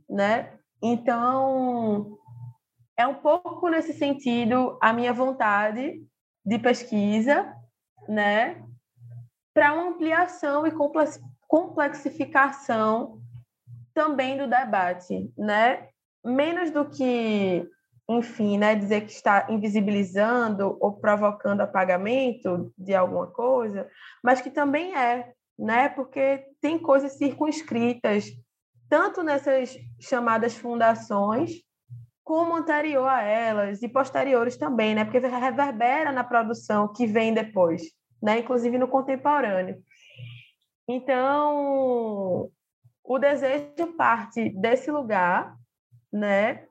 [0.08, 0.58] né?
[0.82, 2.18] Então,
[2.96, 6.02] é um pouco nesse sentido a minha vontade
[6.46, 7.52] de pesquisa,
[8.08, 8.62] né,
[9.52, 10.72] para uma ampliação e
[11.48, 13.20] complexificação
[13.92, 15.88] também do debate, né?
[16.24, 17.66] Menos do que,
[18.08, 23.88] enfim, né, dizer que está invisibilizando ou provocando apagamento de alguma coisa,
[24.22, 25.88] mas que também é, né?
[25.88, 28.26] Porque tem coisas circunscritas
[28.88, 31.65] tanto nessas chamadas fundações
[32.26, 35.04] como anterior a elas e posteriores também, né?
[35.04, 37.82] Porque reverbera na produção que vem depois,
[38.20, 38.40] né?
[38.40, 39.80] Inclusive no contemporâneo.
[40.88, 42.50] Então,
[43.04, 45.56] o desejo parte desse lugar,
[46.12, 46.64] né?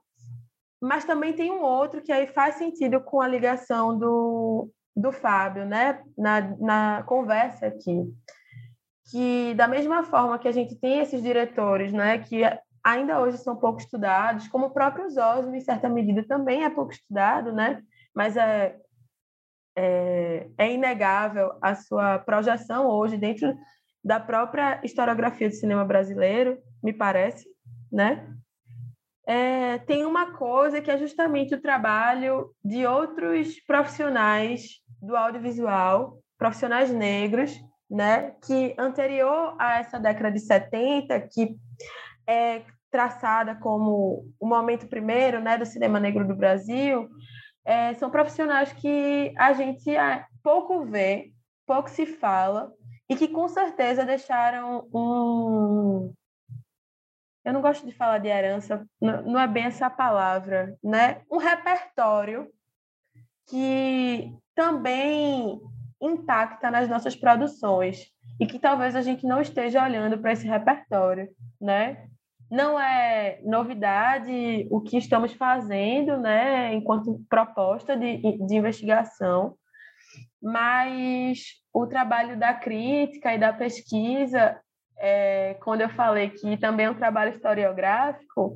[0.82, 5.66] Mas também tem um outro que aí faz sentido com a ligação do, do Fábio,
[5.66, 6.04] né?
[6.18, 8.14] Na, na conversa aqui.
[9.10, 12.18] Que, da mesma forma que a gente tem esses diretores, né?
[12.18, 12.44] Que
[12.86, 16.92] ainda hoje são pouco estudados, como o próprio Osmo, em certa medida, também é pouco
[16.92, 17.82] estudado, né?
[18.16, 18.78] mas é,
[19.76, 23.54] é, é inegável a sua projeção hoje dentro
[24.02, 27.46] da própria historiografia do cinema brasileiro, me parece,
[27.92, 28.32] né?
[29.28, 36.92] É, tem uma coisa que é justamente o trabalho de outros profissionais do audiovisual, profissionais
[36.92, 41.56] negros, né, que anterior a essa década de 70, que
[42.28, 42.62] é,
[42.96, 47.10] traçada como o momento primeiro né, do cinema negro do Brasil,
[47.66, 51.34] é, são profissionais que a gente é, pouco vê,
[51.68, 52.72] pouco se fala,
[53.10, 56.14] e que com certeza deixaram um.
[57.44, 61.22] Eu não gosto de falar de herança, não é bem essa palavra, né?
[61.30, 62.50] Um repertório
[63.46, 65.60] que também
[66.02, 71.28] impacta nas nossas produções e que talvez a gente não esteja olhando para esse repertório,
[71.60, 72.08] né?
[72.50, 79.56] Não é novidade o que estamos fazendo, né, enquanto proposta de, de investigação,
[80.42, 84.60] mas o trabalho da crítica e da pesquisa,
[84.98, 88.56] é, quando eu falei que também é um trabalho historiográfico,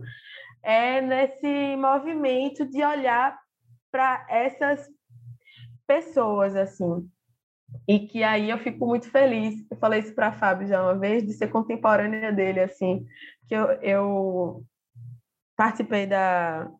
[0.63, 3.37] é nesse movimento de olhar
[3.91, 4.87] para essas
[5.87, 7.09] pessoas, assim.
[7.87, 9.55] E que aí eu fico muito feliz.
[9.69, 13.05] Eu falei isso para Fábio já uma vez, de ser contemporânea dele, assim.
[13.49, 14.63] Que eu, eu
[15.57, 16.71] participei da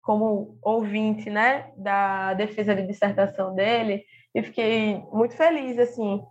[0.00, 6.22] como ouvinte, né, da defesa de dissertação dele, e fiquei muito feliz, assim,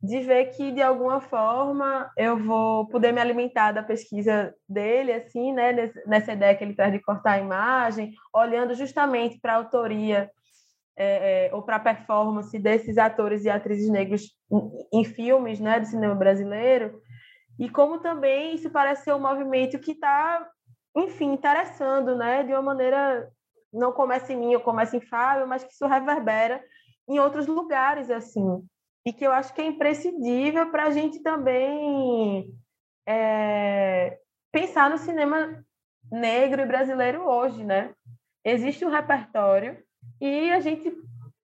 [0.00, 5.52] de ver que de alguma forma eu vou poder me alimentar da pesquisa dele, assim,
[5.52, 10.30] né, nessa ideia que ele traz de cortar a imagem, olhando justamente para a autoria
[10.96, 15.80] é, é, ou para a performance desses atores e atrizes negros em, em, filmes, né,
[15.80, 17.00] do cinema brasileiro,
[17.58, 20.48] e como também isso parece ser um movimento que está,
[20.96, 23.30] enfim, interessando, né, de uma maneira
[23.72, 26.62] não começa em mim ou começa em Fábio, mas que isso reverbera
[27.08, 28.64] em outros lugares, assim,
[29.04, 32.48] e que eu acho que é imprescindível para a gente também
[33.06, 34.18] é,
[34.50, 35.62] pensar no cinema
[36.10, 37.92] negro e brasileiro hoje, né?
[38.44, 39.82] Existe um repertório
[40.20, 40.92] e a gente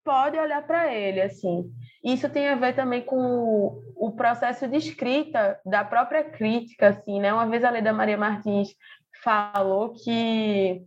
[0.05, 1.71] pode olhar para ele, assim.
[2.03, 7.33] Isso tem a ver também com o, processo de escrita da própria crítica, assim, né?
[7.33, 8.75] Uma vez a Leda Maria Martins
[9.23, 10.83] falou que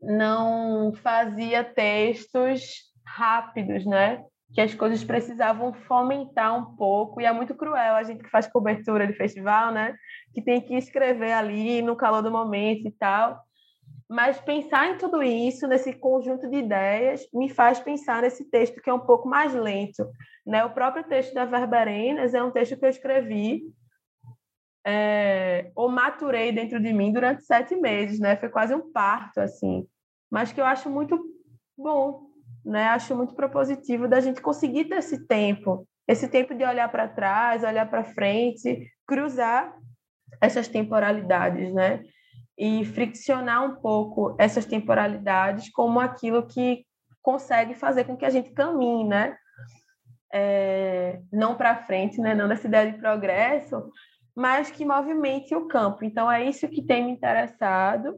[0.00, 4.22] não fazia textos rápidos, né?
[4.54, 8.46] que as coisas precisavam fomentar um pouco, e é muito cruel a gente que faz
[8.46, 9.94] cobertura de festival, né?
[10.32, 13.42] Que tem que escrever ali no calor do momento e tal.
[14.08, 18.88] Mas pensar em tudo isso, nesse conjunto de ideias, me faz pensar nesse texto que
[18.88, 20.08] é um pouco mais lento.
[20.46, 20.64] Né?
[20.64, 23.64] O próprio texto da Verberenas é um texto que eu escrevi
[24.86, 28.36] é, ou maturei dentro de mim durante sete meses, né?
[28.36, 29.86] Foi quase um parto, assim.
[30.30, 31.22] Mas que eu acho muito
[31.76, 32.30] bom,
[32.64, 32.84] né?
[32.88, 37.62] Acho muito propositivo da gente conseguir ter esse tempo, esse tempo de olhar para trás,
[37.62, 39.76] olhar para frente, cruzar
[40.40, 42.02] essas temporalidades, né?
[42.58, 46.84] E friccionar um pouco essas temporalidades como aquilo que
[47.22, 49.36] consegue fazer com que a gente caminhe, né?
[50.32, 52.34] É, não para frente, né?
[52.34, 53.90] Não nessa ideia de progresso,
[54.34, 56.04] mas que movimente o campo.
[56.04, 58.14] Então é isso que tem me interessado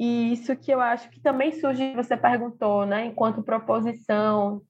[0.00, 4.62] e isso que eu acho que também surge, você perguntou, né, enquanto proposição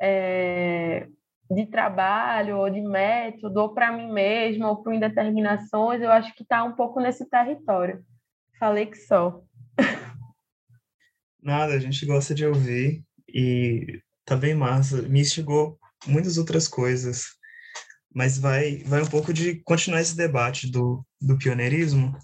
[0.00, 1.08] é,
[1.50, 6.44] de trabalho ou de método, ou para mim mesma, ou para indeterminações, eu acho que
[6.44, 8.04] está um pouco nesse território.
[8.62, 9.42] Falei que só.
[11.42, 15.02] Nada, a gente gosta de ouvir e tá bem massa.
[15.02, 17.24] Me instigou muitas outras coisas,
[18.14, 22.16] mas vai, vai um pouco de continuar esse debate do, do pioneirismo,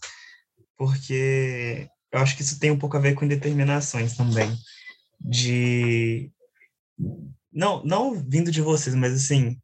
[0.76, 4.56] porque eu acho que isso tem um pouco a ver com indeterminações também.
[5.18, 6.30] De.
[7.52, 9.58] Não, não vindo de vocês, mas assim.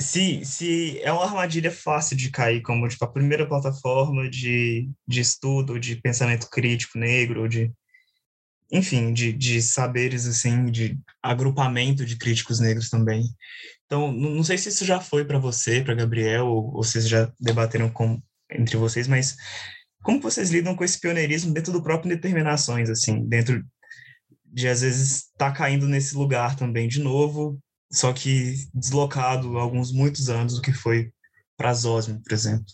[0.00, 5.20] Se, se é uma armadilha fácil de cair, como tipo, a primeira plataforma de, de
[5.20, 7.72] estudo, de pensamento crítico negro, de
[8.72, 13.24] enfim, de, de saberes, assim, de agrupamento de críticos negros também.
[13.86, 17.30] Então, não sei se isso já foi para você, para Gabriel, ou, ou vocês já
[17.38, 18.20] debateram com,
[18.50, 19.36] entre vocês, mas
[20.02, 23.64] como vocês lidam com esse pioneirismo dentro do próprio Determinações, assim, dentro
[24.44, 27.60] de, às vezes, estar tá caindo nesse lugar também de novo,
[27.94, 31.12] só que deslocado alguns muitos anos do que foi
[31.56, 32.66] para Zosme, por exemplo?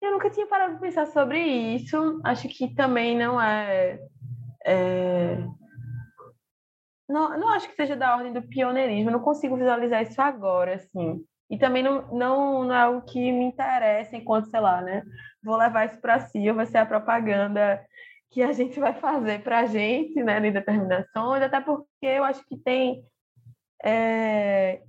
[0.00, 2.20] Eu nunca tinha parado de pensar sobre isso.
[2.24, 3.98] Acho que também não é,
[4.64, 5.36] é...
[7.08, 9.10] Não, não acho que seja da ordem do pioneirismo.
[9.10, 11.24] Não consigo visualizar isso agora, assim.
[11.50, 15.02] E também não, não, não é o que me interessa enquanto, sei lá, né?
[15.42, 17.84] Vou levar isso para si, vai ser a propaganda
[18.30, 22.44] que a gente vai fazer para a gente, né, em determinações, até porque eu acho
[22.46, 23.04] que tem
[23.84, 24.80] é,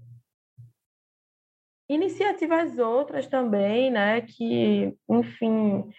[1.90, 5.90] iniciativas outras também, né, que, enfim,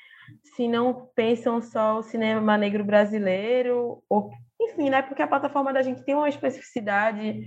[0.42, 4.30] se não pensam só o cinema negro brasileiro, ou,
[4.61, 7.44] enfim, né, porque a plataforma da gente tem uma especificidade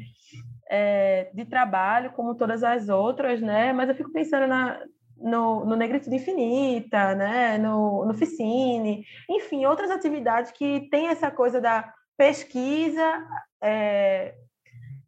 [0.69, 3.73] é, de trabalho, como todas as outras, né?
[3.73, 4.79] Mas eu fico pensando na,
[5.17, 7.57] no, no Negritude Infinita, né?
[7.57, 13.25] no, no Ficine, enfim, outras atividades que tem essa coisa da pesquisa,
[13.61, 14.35] é,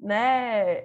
[0.01, 0.83] né?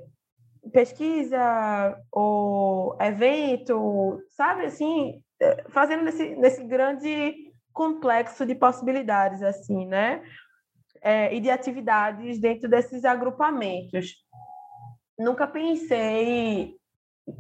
[0.72, 10.22] pesquisa ou evento, sabe, assim, é, fazendo nesse, nesse grande complexo de possibilidades, assim, né?
[11.00, 14.16] É, e de atividades dentro desses agrupamentos
[15.18, 16.74] nunca pensei,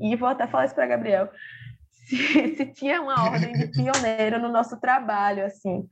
[0.00, 1.30] e vou até falar isso para Gabriel,
[2.06, 5.86] se, se, tinha uma ordem de pioneiro no nosso trabalho, assim.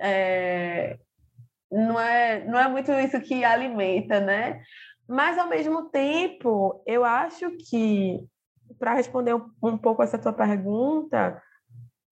[0.00, 0.98] É,
[1.70, 4.60] não, é, não é muito isso que alimenta, né?
[5.08, 8.24] Mas, ao mesmo tempo, eu acho que,
[8.78, 11.42] para responder um, pouco essa tua pergunta,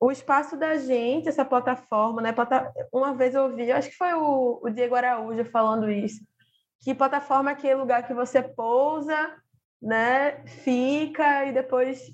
[0.00, 2.34] o espaço da gente, essa plataforma, né?
[2.92, 6.24] Uma vez eu ouvi, acho que foi o, o Diego Araújo falando isso,
[6.80, 9.34] que plataforma é aquele lugar que você pousa,
[9.80, 10.44] né?
[10.46, 12.12] Fica e depois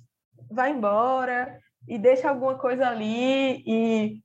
[0.51, 1.59] vai embora
[1.89, 4.21] e deixa alguma coisa ali e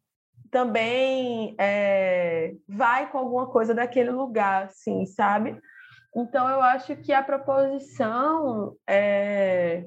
[0.49, 5.60] também é, vai com alguma coisa daquele lugar, assim, sabe?
[6.16, 9.86] Então eu acho que a proposição é,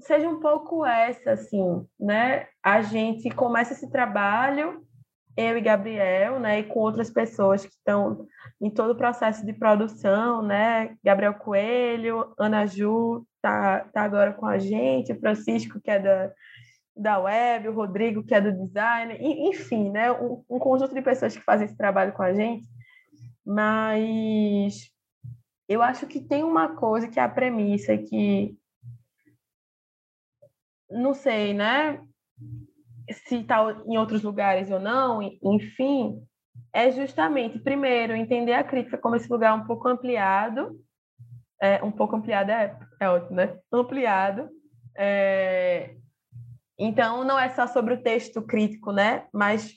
[0.00, 2.46] seja um pouco essa, assim, né?
[2.62, 4.84] A gente começa esse trabalho,
[5.36, 6.60] eu e Gabriel, né?
[6.60, 8.26] E com outras pessoas que estão
[8.60, 10.96] em todo o processo de produção, né?
[11.04, 16.32] Gabriel Coelho, Ana Ju tá, tá agora com a gente, o Francisco, que é da,
[16.96, 20.10] da web, o Rodrigo, que é do design, enfim, né?
[20.12, 22.66] Um, um conjunto de pessoas que fazem esse trabalho com a gente.
[23.46, 24.90] Mas
[25.68, 28.56] eu acho que tem uma coisa que é a premissa que
[30.90, 32.02] não sei, né?
[33.10, 36.20] Se está em outros lugares ou não, enfim,
[36.72, 40.78] é justamente, primeiro, entender a crítica como esse lugar um pouco ampliado,
[41.60, 43.58] é, um pouco ampliado é, é ótimo, né?
[43.72, 44.48] Ampliado.
[44.96, 45.96] É,
[46.78, 49.26] então, não é só sobre o texto crítico, né?
[49.32, 49.72] Mas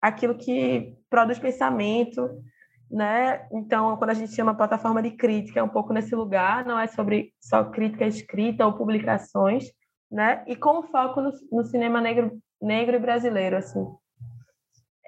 [0.00, 2.28] aquilo que produz pensamento,
[2.90, 3.46] né?
[3.52, 6.86] Então, quando a gente chama plataforma de crítica, é um pouco nesse lugar, não é
[6.86, 9.64] sobre só crítica escrita ou publicações,
[10.10, 10.42] né?
[10.46, 13.84] E com foco no, no cinema negro, negro e brasileiro, assim.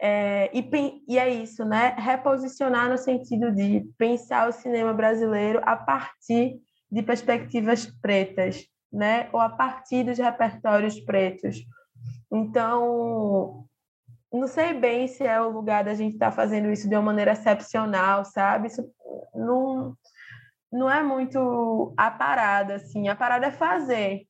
[0.03, 1.95] É, e, e é isso, né?
[1.99, 6.59] Reposicionar no sentido de pensar o cinema brasileiro a partir
[6.91, 9.29] de perspectivas pretas, né?
[9.33, 11.65] Ou a partir dos repertórios pretos.
[12.33, 13.67] Então,
[14.33, 17.03] não sei bem se é o lugar da gente estar tá fazendo isso de uma
[17.03, 18.69] maneira excepcional, sabe?
[18.69, 18.89] Isso
[19.35, 19.97] não,
[20.73, 23.09] não é muito a parada, assim.
[23.09, 24.27] A parada é fazer,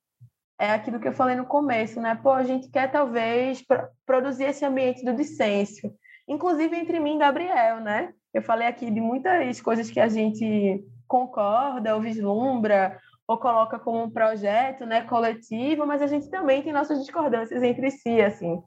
[0.59, 2.19] é aquilo que eu falei no começo, né?
[2.23, 3.65] Pô, a gente quer talvez
[4.07, 5.93] produzir esse ambiente do dissenso,
[6.29, 8.13] inclusive entre mim e Gabriel, né?
[8.33, 14.03] Eu falei aqui de muitas coisas que a gente concorda ou vislumbra ou coloca como
[14.03, 18.61] um projeto, né, coletivo, mas a gente também tem nossas discordâncias entre si, assim.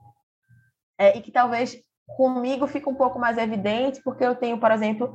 [1.03, 1.77] É, e que talvez
[2.07, 5.13] comigo fica um pouco mais evidente, porque eu tenho, por exemplo,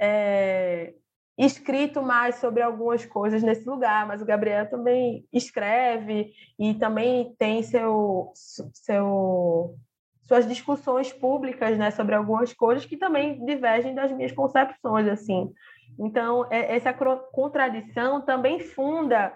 [0.00, 0.92] é,
[1.38, 7.62] escrito mais sobre algumas coisas nesse lugar, mas o Gabriel também escreve e também tem
[7.62, 8.32] seu,
[8.74, 9.76] seu
[10.22, 15.52] suas discussões públicas, né, sobre algumas coisas que também divergem das minhas concepções, assim.
[15.98, 19.32] Então, é, essa contradição também funda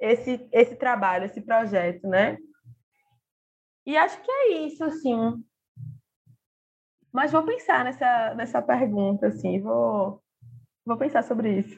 [0.00, 2.36] esse, esse trabalho, esse projeto, né?
[3.86, 5.14] E acho que é isso, assim.
[7.12, 10.22] Mas vou pensar nessa, nessa pergunta, assim, vou
[10.86, 11.76] Vou pensar sobre isso.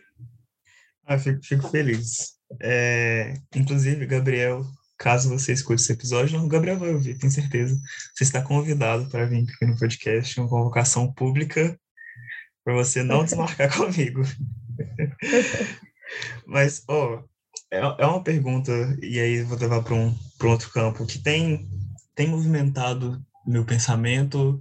[1.07, 2.35] Ah, fico, fico feliz.
[2.61, 4.63] É, inclusive, Gabriel,
[4.99, 7.75] caso você escute esse episódio, não, o Gabriel vai ouvir, tenho certeza.
[8.15, 11.81] Você está convidado para vir aqui no podcast, uma convocação pública
[12.63, 14.21] para você não desmarcar comigo.
[16.47, 17.25] Mas, ó, oh,
[17.73, 20.09] é, é uma pergunta, e aí vou levar para um,
[20.43, 21.67] um outro campo, que tem,
[22.19, 24.61] tem movimentado meu pensamento,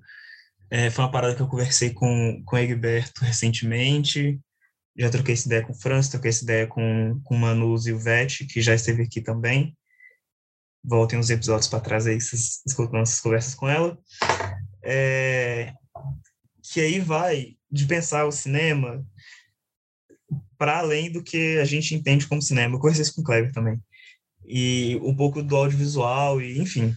[0.69, 4.39] é, foi uma parada que eu conversei com, com o Egberto recentemente.
[4.95, 7.97] Já troquei essa ideia com o França, troquei essa ideia com, com o Manus o
[7.97, 9.75] Vete, que já esteve aqui também.
[10.83, 13.97] Voltem os episódios para trás aí, vocês escutam nossas conversas com ela.
[14.83, 15.73] É,
[16.71, 19.03] que aí vai de pensar o cinema
[20.59, 22.75] para além do que a gente entende como cinema.
[22.75, 23.81] Eu conversei isso com o Kleber também.
[24.45, 26.95] E um pouco do audiovisual, e enfim.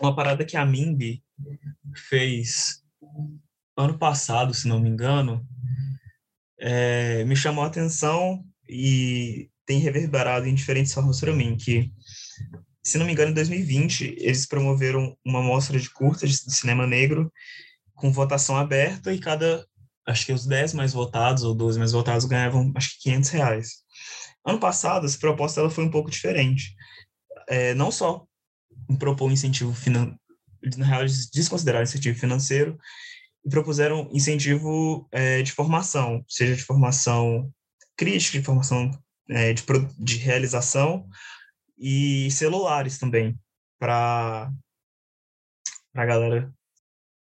[0.00, 1.22] Uma parada que a Mimbi
[2.08, 2.82] fez
[3.76, 5.46] ano passado, se não me engano,
[6.58, 11.92] é, me chamou a atenção e tem reverberado em diferentes formas para mim, que,
[12.82, 17.32] se não me engano, em 2020, eles promoveram uma mostra de curtas de cinema negro
[17.94, 19.66] com votação aberta e cada,
[20.06, 23.72] acho que os 10 mais votados ou 12 mais votados ganhavam, acho que 500 reais.
[24.44, 26.74] Ano passado, essa proposta ela foi um pouco diferente.
[27.48, 28.26] É, não só
[28.96, 29.74] propor um incentivo
[30.76, 32.78] na real, eles desconsideraram incentivo financeiro
[33.44, 37.52] e propuseram incentivo é, de formação, seja de formação
[37.96, 38.90] crítica, de formação
[39.28, 39.62] é, de,
[39.98, 41.08] de realização
[41.78, 43.38] e celulares também,
[43.78, 44.50] para
[45.94, 46.52] a galera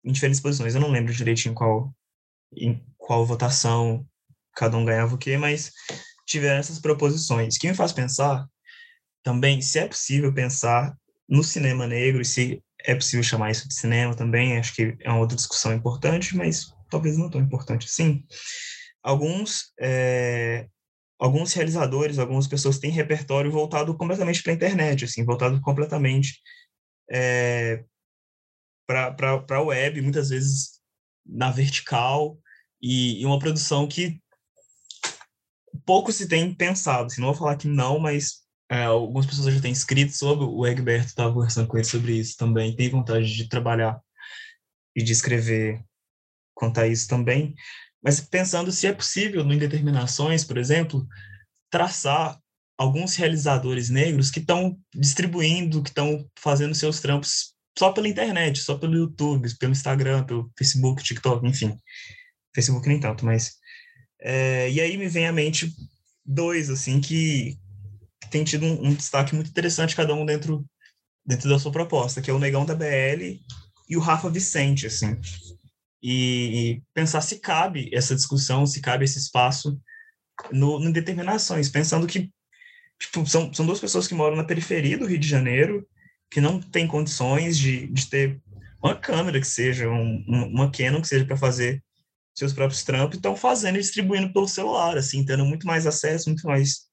[0.05, 0.75] em diferentes posições.
[0.75, 1.93] Eu não lembro direitinho qual,
[2.55, 4.07] em qual votação
[4.55, 5.73] cada um ganhava o quê, mas
[6.27, 8.49] tiveram essas proposições, que me faz pensar
[9.23, 10.97] também se é possível pensar
[11.29, 15.11] no cinema negro e se é possível chamar isso de cinema também, acho que é
[15.11, 18.25] uma outra discussão importante, mas talvez não tão importante assim.
[19.03, 20.69] Alguns é,
[21.19, 26.41] alguns realizadores, algumas pessoas têm repertório voltado completamente para a internet, assim, voltado completamente
[27.11, 27.85] é,
[28.87, 30.81] para a web, muitas vezes
[31.25, 32.39] na vertical,
[32.81, 34.21] e, e, uma produção que
[35.85, 37.07] pouco se tem pensado.
[37.07, 41.07] Assim, não vou falar que não, mas algumas pessoas já têm escrito sobre, o Egberto
[41.07, 44.01] estava conversando com ele sobre isso também, tem vontade de trabalhar
[44.95, 45.83] e de escrever
[46.55, 47.55] quanto a isso também,
[48.03, 51.07] mas pensando se é possível, no Indeterminações, por exemplo,
[51.71, 52.39] traçar
[52.79, 58.77] alguns realizadores negros que estão distribuindo, que estão fazendo seus trampos só pela internet, só
[58.77, 61.77] pelo YouTube, pelo Instagram, pelo Facebook, TikTok, enfim.
[62.55, 63.57] Facebook nem tanto, mas...
[64.21, 65.71] É, e aí me vem à mente
[66.25, 67.59] dois, assim, que,
[68.31, 70.65] tem tido um, um, destaque muito interessante, cada um dentro,
[71.25, 73.41] dentro da sua proposta, que é o Negão da BL
[73.89, 75.19] e o Rafa Vicente, assim.
[76.03, 79.81] E, pensar se cabe essa discussão, se cabe esse espaço
[80.53, 82.31] no, no determinações, pensando que
[82.99, 85.87] tipo, são, são duas pessoas que moram na periferia do Rio de Janeiro,
[86.31, 88.41] que não têm condições de, de ter
[88.83, 91.83] uma câmera que seja, um, uma Canon que seja para fazer
[92.35, 96.47] seus próprios trampos, estão fazendo e distribuindo pelo celular, assim, tendo muito mais acesso, muito
[96.47, 96.87] mais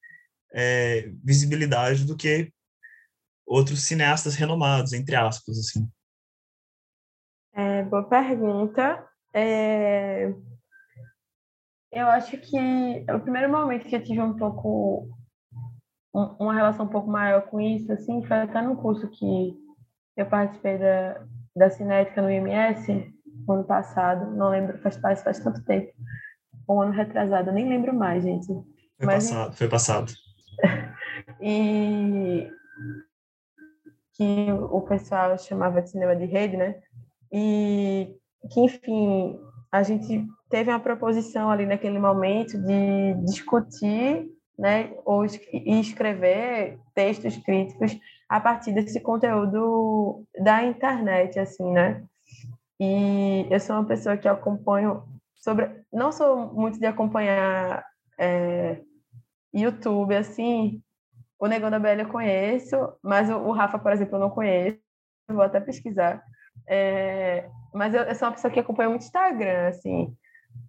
[0.54, 2.52] é, visibilidade do que
[3.44, 5.88] outros cineastas renomados, entre aspas, assim.
[7.52, 9.06] É, boa pergunta.
[9.34, 10.32] É...
[11.92, 15.08] Eu acho que o primeiro momento que eu tive um pouco
[16.12, 19.56] uma relação um pouco maior com isso, assim, foi até no curso que
[20.16, 21.26] eu participei da,
[21.56, 23.12] da cinética no IMS
[23.46, 25.92] no ano passado, não lembro, faz, faz, faz tanto tempo,
[26.68, 28.46] um ano retrasado, nem lembro mais, gente.
[28.46, 30.12] Foi Mas, passado, foi passado.
[31.40, 32.50] E
[34.12, 36.80] que o pessoal chamava de cinema de rede, né?
[37.36, 38.16] e
[38.48, 39.36] que, enfim,
[39.72, 47.98] a gente teve uma proposição ali naquele momento de discutir né, ou escrever textos críticos
[48.28, 52.04] a partir desse conteúdo da internet, assim, né?
[52.78, 55.02] E eu sou uma pessoa que acompanho
[55.34, 57.84] sobre, não sou muito de acompanhar
[58.16, 58.80] é,
[59.54, 60.82] YouTube, assim.
[61.38, 64.78] O Negão da BL eu conheço, mas o, o Rafa, por exemplo, eu não conheço.
[65.28, 66.22] Vou até pesquisar.
[66.68, 70.16] É, mas eu, eu, sou uma pessoa que acompanha muito Instagram, assim.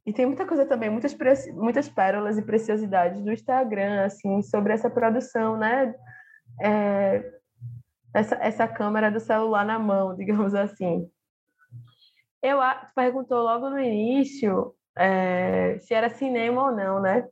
[0.05, 1.15] E tem muita coisa também, muitas,
[1.53, 5.93] muitas pérolas e preciosidades do Instagram, assim, sobre essa produção, né?
[6.61, 7.23] É,
[8.13, 11.09] essa, essa câmera do celular na mão, digamos assim.
[12.41, 12.59] Eu
[12.95, 17.27] perguntou logo no início é, se era cinema ou não, né?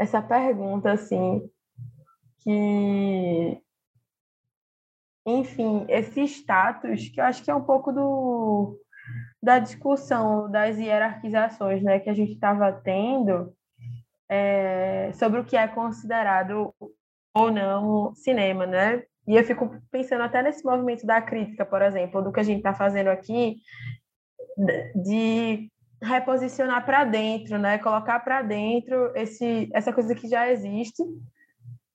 [0.00, 1.46] Essa pergunta, assim,
[2.38, 3.62] que
[5.26, 8.80] enfim, esse status, que eu acho que é um pouco do,
[9.42, 13.54] da discussão das hierarquizações né, que a gente estava tendo
[14.26, 16.74] é, sobre o que é considerado
[17.34, 19.02] ou não cinema, né?
[19.28, 22.58] E eu fico pensando até nesse movimento da crítica, por exemplo, do que a gente
[22.58, 23.56] está fazendo aqui,
[24.94, 25.70] de
[26.02, 27.78] reposicionar para dentro, né?
[27.78, 31.02] Colocar para dentro esse, essa coisa que já existe,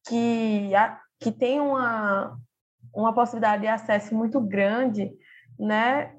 [0.07, 0.71] que,
[1.19, 2.37] que tem uma,
[2.93, 5.11] uma possibilidade de acesso muito grande,
[5.59, 6.13] né?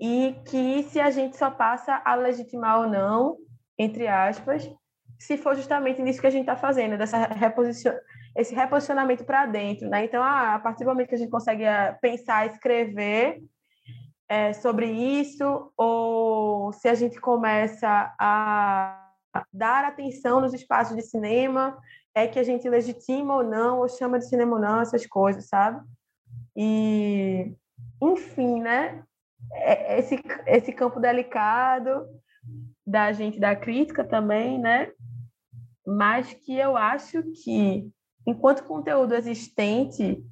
[0.00, 3.36] E que se a gente só passa a legitimar ou não,
[3.78, 4.68] entre aspas,
[5.18, 7.92] se for justamente nisso que a gente está fazendo, dessa reposicion...
[8.36, 10.04] esse reposicionamento para dentro, né?
[10.04, 13.40] Então, ah, a partir do momento que a gente consegue eh, pensar, escrever
[14.32, 19.10] é, sobre isso, ou se a gente começa a
[19.52, 21.78] dar atenção nos espaços de cinema,
[22.14, 25.48] é que a gente legitima ou não, ou chama de cinema ou não, essas coisas,
[25.48, 25.86] sabe?
[26.56, 27.54] E,
[28.00, 29.04] enfim, né?
[29.52, 32.08] É, esse, esse campo delicado
[32.86, 34.92] da gente da crítica também, né?
[35.86, 37.86] Mas que eu acho que,
[38.26, 40.24] enquanto conteúdo existente,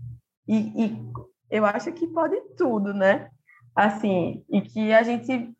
[0.48, 1.12] e, e
[1.50, 3.30] eu acho que pode tudo, né?
[3.74, 5.54] Assim, e que a gente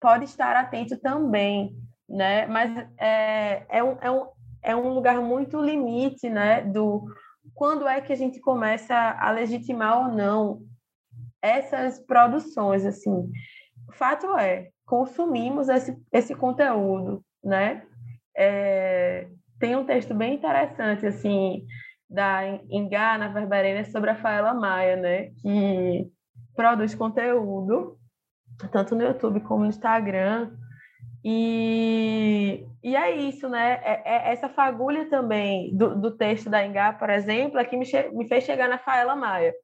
[0.00, 1.76] pode estar atento também,
[2.08, 2.46] né?
[2.46, 4.26] Mas é, é, um, é, um,
[4.62, 6.62] é um lugar muito limite, né?
[6.62, 7.06] Do
[7.54, 10.62] quando é que a gente começa a legitimar ou não
[11.42, 13.30] essas produções, assim.
[13.88, 17.84] O fato é, consumimos esse, esse conteúdo, né?
[18.36, 19.28] É,
[19.58, 21.66] tem um texto bem interessante, assim,
[22.08, 25.30] da Engá, na Verberena, sobre a Faela Maia, né?
[25.42, 26.10] Que
[26.58, 27.96] produz conteúdo,
[28.72, 30.50] tanto no YouTube como no Instagram,
[31.24, 33.80] e, e é isso, né?
[33.84, 37.86] É, é essa fagulha também do, do, texto da Engá, por exemplo, é que me,
[38.12, 39.54] me fez chegar na Faela Maia.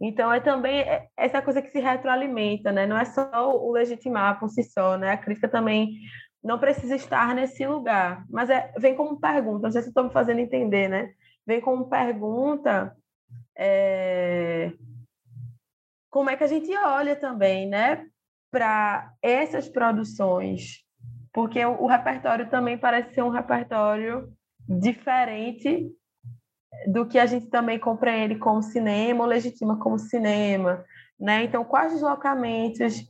[0.00, 0.86] Então, é também
[1.18, 2.86] essa coisa que se retroalimenta, né?
[2.86, 5.10] Não é só o legitimar por si só, né?
[5.12, 5.98] A crítica também
[6.42, 8.24] não precisa estar nesse lugar.
[8.30, 11.10] Mas é, vem como pergunta, não sei se estou me fazendo entender, né?
[11.46, 12.96] Vem como pergunta
[13.54, 14.72] é,
[16.18, 18.04] como é que a gente olha também, né?
[18.50, 20.84] Para essas produções,
[21.32, 24.28] porque o, o repertório também parece ser um repertório
[24.68, 25.88] diferente
[26.88, 30.84] do que a gente também compreende como cinema ou legitima como cinema,
[31.20, 31.44] né?
[31.44, 33.00] Então, quais deslocamentos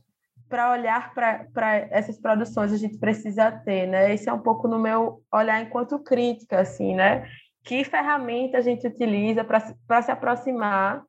[0.47, 4.13] para olhar para essas produções a gente precisa ter, né?
[4.13, 7.27] Esse é um pouco no meu olhar enquanto crítica, assim, né?
[7.63, 11.08] Que ferramenta a gente utiliza para se aproximar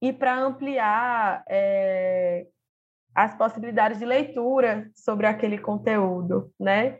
[0.00, 2.46] e para ampliar é,
[3.14, 6.98] as possibilidades de leitura sobre aquele conteúdo, né?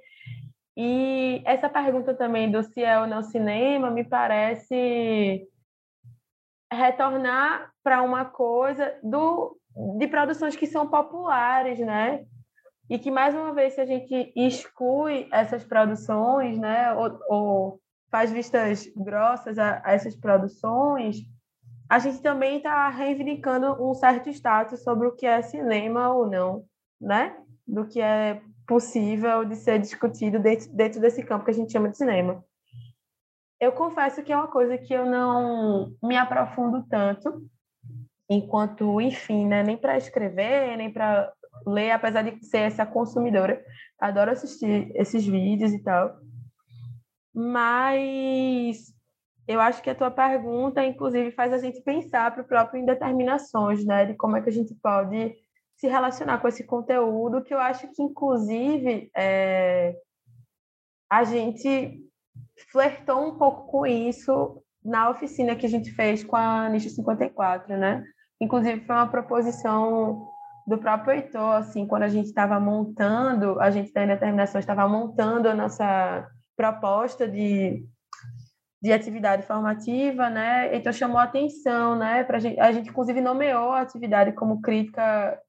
[0.77, 5.47] E essa pergunta também do se é ou não cinema me parece
[6.73, 9.59] retornar para uma coisa do
[9.99, 12.25] de produções que são populares, né?
[12.89, 16.93] E que, mais uma vez, se a gente exclui essas produções, né?
[16.95, 17.81] Ou, ou
[18.11, 21.17] faz vistas grossas a, a, essas produções,
[21.89, 26.64] a gente também está reivindicando um certo status sobre o que é cinema ou não,
[27.01, 27.37] né?
[27.66, 31.89] Do que é possível de ser discutido dentro, dentro desse campo que a gente chama
[31.89, 32.45] de cinema.
[33.61, 37.49] Eu confesso que é uma coisa que eu não me aprofundo tanto,
[38.28, 41.32] enquanto, enfim, né, nem para escrever, nem para
[41.66, 43.64] ler, apesar de ser essa consumidora,
[43.99, 46.18] adoro assistir esses vídeos e tal.
[47.32, 48.96] Mas
[49.47, 53.85] eu acho que a tua pergunta, inclusive, faz a gente pensar para o próprio indeterminações,
[53.85, 55.35] né, de como é que a gente pode
[55.77, 59.95] se relacionar com esse conteúdo, que eu acho que, inclusive, é,
[61.11, 62.03] a gente
[62.73, 67.77] flertou um pouco com isso na oficina que a gente fez com a Nicho 54,
[67.77, 68.05] né?
[68.41, 70.27] Inclusive, foi uma proposição
[70.67, 75.49] do próprio Heitor, assim, quando a gente estava montando, a gente da Indeterminação estava montando
[75.49, 76.27] a nossa
[76.57, 77.87] proposta de,
[78.83, 80.72] de atividade formativa, né?
[80.74, 82.24] Heitor chamou atenção, né?
[82.24, 85.41] Pra gente, a gente, inclusive, nomeou a atividade como crítica,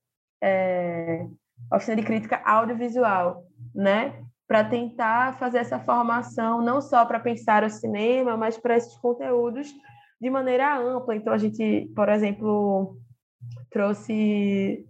[0.41, 1.25] é,
[1.71, 3.43] oficina de crítica audiovisual,
[3.75, 4.23] né?
[4.47, 9.67] Para tentar fazer essa formação, não só para pensar o cinema, mas para esses conteúdos
[10.21, 11.15] de maneira ampla.
[11.15, 12.97] Então, a gente, por exemplo,
[13.69, 14.85] trouxe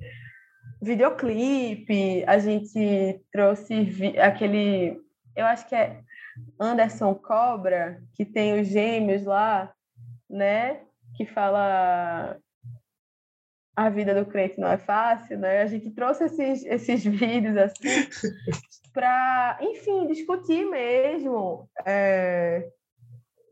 [0.81, 4.95] videoclipe, a gente trouxe aquele,
[5.35, 6.01] eu acho que é
[6.59, 9.73] Anderson Cobra, que tem os gêmeos lá,
[10.29, 10.81] né?
[11.15, 12.37] Que fala
[13.75, 15.61] a vida do crente não é fácil, né?
[15.61, 18.07] A gente trouxe esses, esses vídeos assim
[18.91, 22.67] para, enfim, discutir mesmo é,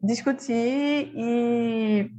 [0.02, 2.10] discutir e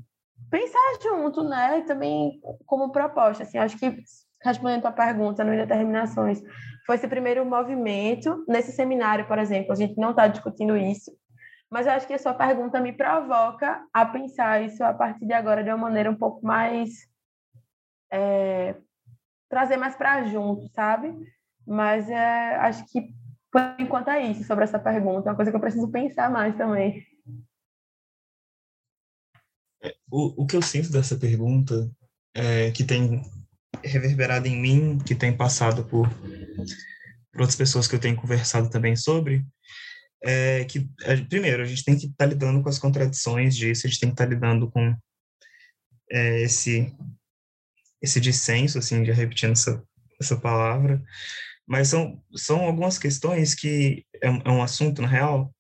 [0.51, 1.83] pensar junto, né?
[1.83, 3.97] Também como proposta, assim, acho que
[4.43, 6.41] respondendo a pergunta no Indeterminações,
[6.87, 8.45] foi esse primeiro movimento.
[8.49, 11.11] Nesse seminário, por exemplo, a gente não está discutindo isso,
[11.71, 15.33] mas eu acho que a sua pergunta me provoca a pensar isso a partir de
[15.33, 16.91] agora de uma maneira um pouco mais.
[18.11, 18.77] É,
[19.49, 21.15] trazer mais para junto, sabe?
[21.67, 23.13] Mas é, acho que,
[23.51, 26.57] por enquanto, é isso sobre essa pergunta, é uma coisa que eu preciso pensar mais
[26.57, 27.05] também.
[30.11, 31.91] o, o que eu sinto dessa pergunta,
[32.35, 33.23] é, que tem
[33.85, 36.09] reverberado em mim, que tem passado por,
[37.33, 39.45] por outras pessoas que eu tenho conversado também sobre,
[40.25, 40.89] é que,
[41.29, 44.09] primeiro, a gente tem que estar tá lidando com as contradições disso, a gente tem
[44.09, 44.97] que estar tá lidando com
[46.11, 46.93] é, esse
[48.03, 49.83] esse dissenso, assim, já repetindo essa,
[50.21, 51.03] essa palavra,
[51.67, 55.53] mas são, são algumas questões que é, é um assunto, na real,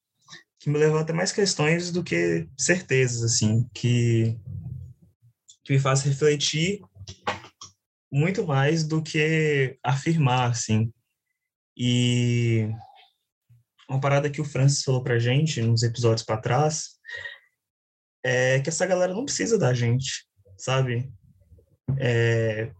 [0.60, 4.38] que me levanta mais questões do que certezas, assim, que,
[5.64, 6.80] que me faz refletir
[8.16, 10.92] muito mais do que afirmar, assim.
[11.76, 12.68] E
[13.88, 16.96] uma parada que o Francis falou pra gente nos episódios para trás
[18.24, 20.26] é que essa galera não precisa da gente,
[20.58, 21.12] sabe?
[21.98, 22.72] É,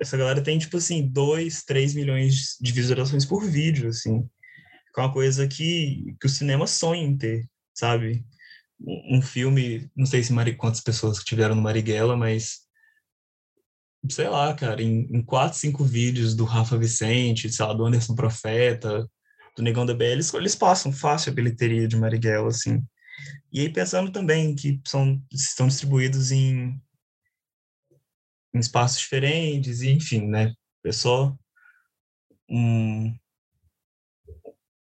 [0.00, 4.26] essa galera tem, tipo assim, 2, 3 milhões de visualizações por vídeo, assim
[4.96, 8.24] que é uma coisa que, que o cinema sonha em ter, sabe?
[8.80, 12.65] Um filme, não sei se Mari, quantas pessoas que tiveram no Marighella, mas
[14.10, 18.14] sei lá, cara, em, em quatro, cinco vídeos do Rafa Vicente, sei lá, do Anderson
[18.14, 19.08] Profeta,
[19.56, 22.84] do Negão da BL, eles, eles passam fácil a bilheteria de Marighella, assim.
[23.52, 26.80] E aí pensando também que são, estão distribuídos em,
[28.54, 30.52] em espaços diferentes, e enfim, né,
[30.84, 31.34] é só
[32.48, 33.14] um,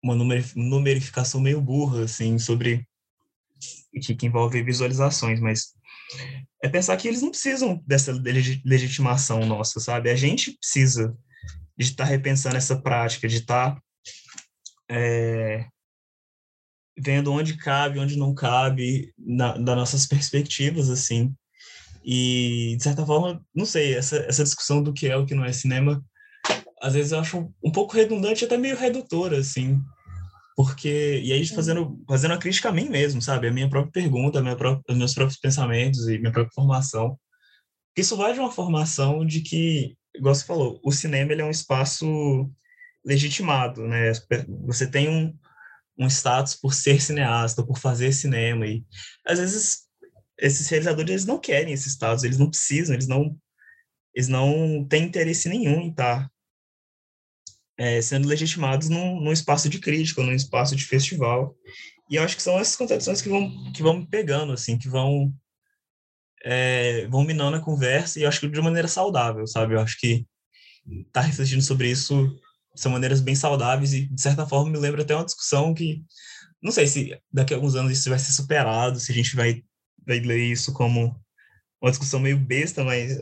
[0.02, 0.14] uma
[0.54, 2.86] numerificação meio burra, assim, sobre
[4.02, 5.76] que, que envolve visualizações, mas
[6.62, 8.12] é pensar que eles não precisam dessa
[8.64, 10.11] legitimação nossa, sabe?
[10.11, 11.16] A gente precisa
[11.76, 13.82] de estar tá repensando essa prática, de estar tá,
[14.88, 15.66] é,
[16.98, 21.34] vendo onde cabe, onde não cabe, na, das nossas perspectivas, assim.
[22.04, 25.44] E, de certa forma, não sei, essa, essa discussão do que é o que não
[25.44, 26.02] é cinema,
[26.80, 29.80] às vezes eu acho um pouco redundante, até meio redutora, assim.
[30.57, 33.46] Porque, e aí fazendo, fazendo a crítica a mim mesmo, sabe?
[33.46, 37.18] A minha própria pergunta, a minha própria, os meus próprios pensamentos e minha própria formação.
[37.96, 41.50] Isso vai de uma formação de que, igual você falou, o cinema ele é um
[41.50, 42.50] espaço
[43.04, 44.12] legitimado, né?
[44.66, 45.38] Você tem um,
[45.98, 48.84] um status por ser cineasta, por fazer cinema e
[49.26, 49.86] às vezes
[50.38, 53.38] esses realizadores eles não querem esse status, eles não precisam, eles não
[54.14, 56.30] eles não têm interesse nenhum em estar
[57.79, 61.55] é, sendo legitimados num, num espaço de crítica, num espaço de festival.
[62.11, 64.89] E eu acho que são essas contradições que vão que vão me pegando, assim, que
[64.89, 65.33] vão
[66.45, 69.74] é, vão minando a conversa e eu acho que de maneira saudável, sabe?
[69.74, 70.27] Eu acho que
[71.12, 72.39] tá refletindo sobre isso
[72.77, 76.05] são maneiras bem saudáveis e, de certa forma, me lembra até uma discussão que,
[76.62, 79.62] não sei se daqui a alguns anos isso vai ser superado, se a gente vai,
[80.07, 81.18] vai ler isso como
[81.81, 83.18] uma discussão meio besta, mas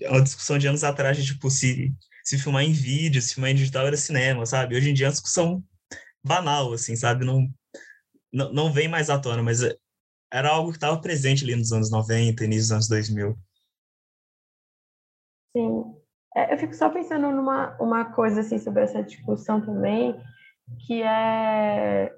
[0.00, 1.94] é uma discussão de anos atrás de, tipo, se,
[2.26, 4.74] se filmar em vídeo, se filmar em digital era cinema, sabe?
[4.74, 5.62] Hoje em dia é uma discussão
[6.24, 7.24] banal, assim, sabe?
[7.24, 7.48] Não,
[8.32, 9.60] não, não vem mais à tona, mas
[10.32, 13.38] era algo que estava presente ali nos anos 90, início dos anos 2000.
[15.56, 15.94] Sim.
[16.34, 20.20] É, eu fico só pensando numa uma coisa assim sobre essa discussão também,
[20.84, 22.12] que é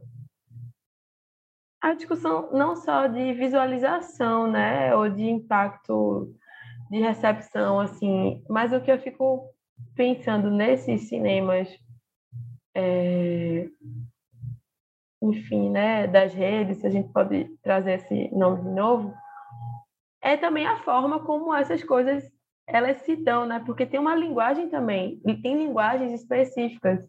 [1.83, 6.35] a discussão não só de visualização, né, ou de impacto
[6.91, 9.55] de recepção, assim, mas o que eu fico
[9.99, 11.69] pensando nesses cinemas,
[12.73, 13.69] é,
[15.21, 19.13] enfim, né, das redes, se a gente pode trazer esse nome de novo,
[20.23, 22.23] é também a forma como essas coisas
[22.65, 23.61] elas se dão, né?
[23.67, 27.01] Porque tem uma linguagem também, e tem linguagens específicas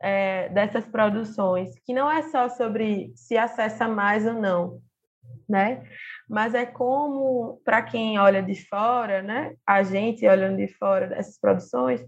[0.00, 4.80] é, dessas produções, que não é só sobre se acessa mais ou não,
[5.46, 5.84] né?
[6.28, 9.56] Mas é como, para quem olha de fora, né?
[9.66, 12.04] A gente olhando de fora dessas produções,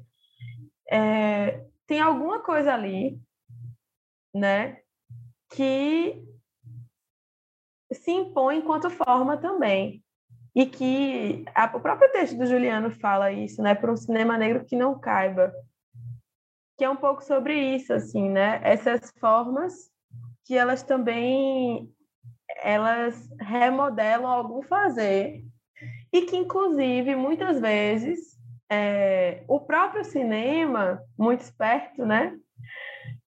[0.91, 3.19] é, tem alguma coisa ali,
[4.35, 4.79] né?
[5.53, 6.23] Que
[7.93, 10.03] se impõe enquanto forma também
[10.55, 14.65] e que a, o próprio texto do Juliano fala isso, né, para um cinema negro
[14.65, 15.53] que não caiba,
[16.77, 19.91] que é um pouco sobre isso, assim, né, essas formas
[20.45, 21.93] que elas também
[22.63, 25.45] elas remodelam algum fazer
[26.13, 28.39] e que inclusive muitas vezes
[28.71, 32.37] é, o próprio cinema muito esperto, né,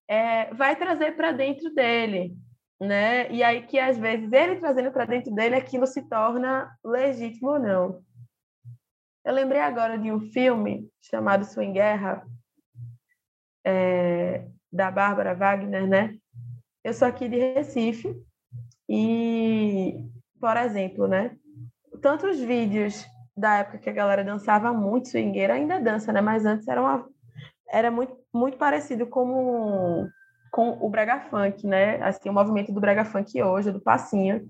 [0.08, 2.36] é, vai trazer para dentro dele
[2.84, 3.32] né?
[3.32, 7.60] E aí que às vezes ele trazendo para dentro dele aquilo se torna legítimo ou
[7.60, 8.04] não.
[9.26, 12.28] Eu lembrei agora de um filme chamado Swing Guerra,
[13.66, 16.18] é, da Bárbara Wagner, né?
[16.84, 18.14] Eu sou aqui de Recife
[18.90, 20.06] e,
[20.40, 21.36] por exemplo, né?
[22.02, 23.06] Tantos vídeos
[23.36, 26.22] da época que a galera dançava muito swingueira, ainda dança, né?
[26.22, 27.08] Mas antes era uma
[27.70, 30.08] era muito muito parecido como
[30.52, 32.02] com o brega funk, né?
[32.04, 34.48] Assim, o movimento do brega funk hoje, do passinho.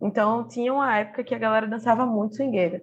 [0.00, 2.82] Então, tinha uma época que a galera dançava muito swingueira.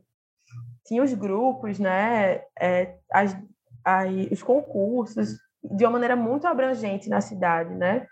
[0.86, 2.42] Tinha os grupos, né?
[2.60, 3.38] É, as,
[3.84, 8.06] aí, os concursos, de uma maneira muito abrangente na cidade, né?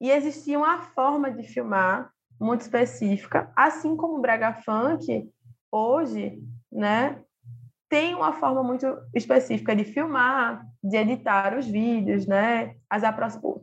[0.00, 2.10] E existia uma forma de filmar
[2.44, 5.28] muito específica, assim como o brega funk
[5.72, 6.38] hoje,
[6.70, 7.24] né?
[7.94, 12.74] tem uma forma muito específica de filmar, de editar os vídeos, né?
[12.90, 13.02] As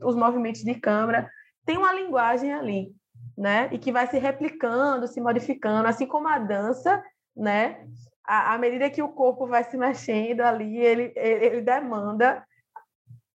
[0.01, 1.29] os movimentos de câmera,
[1.65, 2.95] tem uma linguagem ali,
[3.38, 3.67] né?
[3.73, 7.03] E que vai se replicando, se modificando, assim como a dança,
[7.36, 7.86] né?
[8.23, 12.41] À, medida que o corpo vai se mexendo ali, ele, ele, ele demanda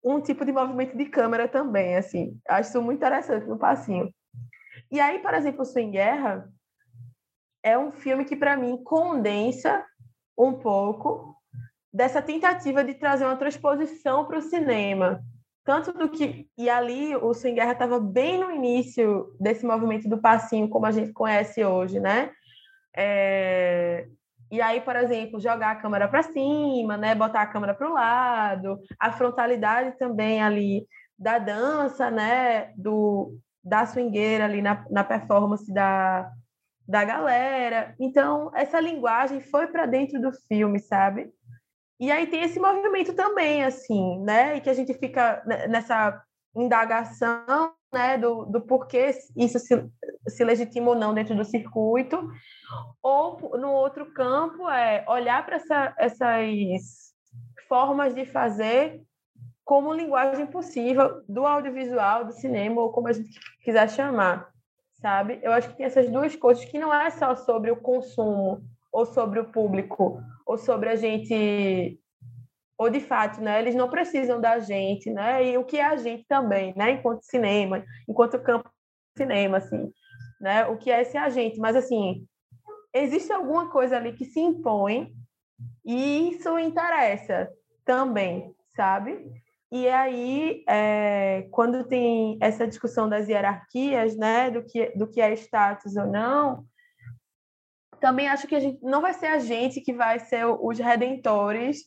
[0.03, 2.37] um tipo de movimento de câmera também, assim.
[2.47, 4.13] Acho isso muito interessante no passinho.
[4.93, 6.47] E aí, por exemplo, Swing Guerra
[7.63, 9.83] é um filme que, para mim, condensa
[10.37, 11.35] um pouco
[11.91, 15.19] dessa tentativa de trazer uma transposição para o cinema.
[15.65, 16.47] Tanto do que.
[16.55, 20.91] E ali o Sem Guerra estava bem no início desse movimento do passinho, como a
[20.91, 22.29] gente conhece hoje, né?
[22.95, 24.07] É...
[24.51, 27.15] E aí, por exemplo, jogar a câmera para cima, né?
[27.15, 30.87] botar a câmera para o lado, a frontalidade também ali
[31.17, 32.71] da dança, né?
[32.77, 36.32] Do, da swingueira ali na, na performance da,
[36.88, 37.95] da galera.
[37.99, 41.32] Então, essa linguagem foi para dentro do filme, sabe?
[41.99, 44.57] E aí tem esse movimento também, assim, né?
[44.57, 46.22] E que a gente fica nessa
[46.55, 49.89] indagação, né, do, do porquê isso se,
[50.28, 52.30] se legitima ou não dentro do circuito.
[53.01, 57.14] Ou, no outro campo, é olhar para essa, essas
[57.68, 59.01] formas de fazer
[59.64, 64.49] como linguagem possível do audiovisual, do cinema, ou como a gente quiser chamar,
[64.95, 65.39] sabe?
[65.41, 68.61] Eu acho que tem essas duas coisas que não é só sobre o consumo,
[68.91, 71.99] ou sobre o público, ou sobre a gente
[72.78, 75.95] ou de fato, né, eles não precisam da gente, né, e o que é a
[75.95, 78.70] gente também, né, enquanto cinema, enquanto campo
[79.16, 79.91] cinema, assim,
[80.41, 82.28] né, o que é esse agente, mas assim,
[82.93, 85.14] existe alguma coisa ali que se impõe
[85.86, 87.49] e isso interessa
[87.86, 89.42] também, sabe?
[89.76, 95.34] E aí, é, quando tem essa discussão das hierarquias, né, do que, do que é
[95.34, 96.63] status ou não,
[97.99, 101.86] também acho que a gente não vai ser a gente que vai ser os redentores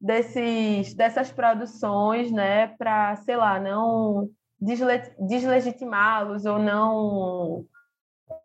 [0.00, 7.66] desses, dessas produções, né, para, sei lá, não deslegitimá-los ou não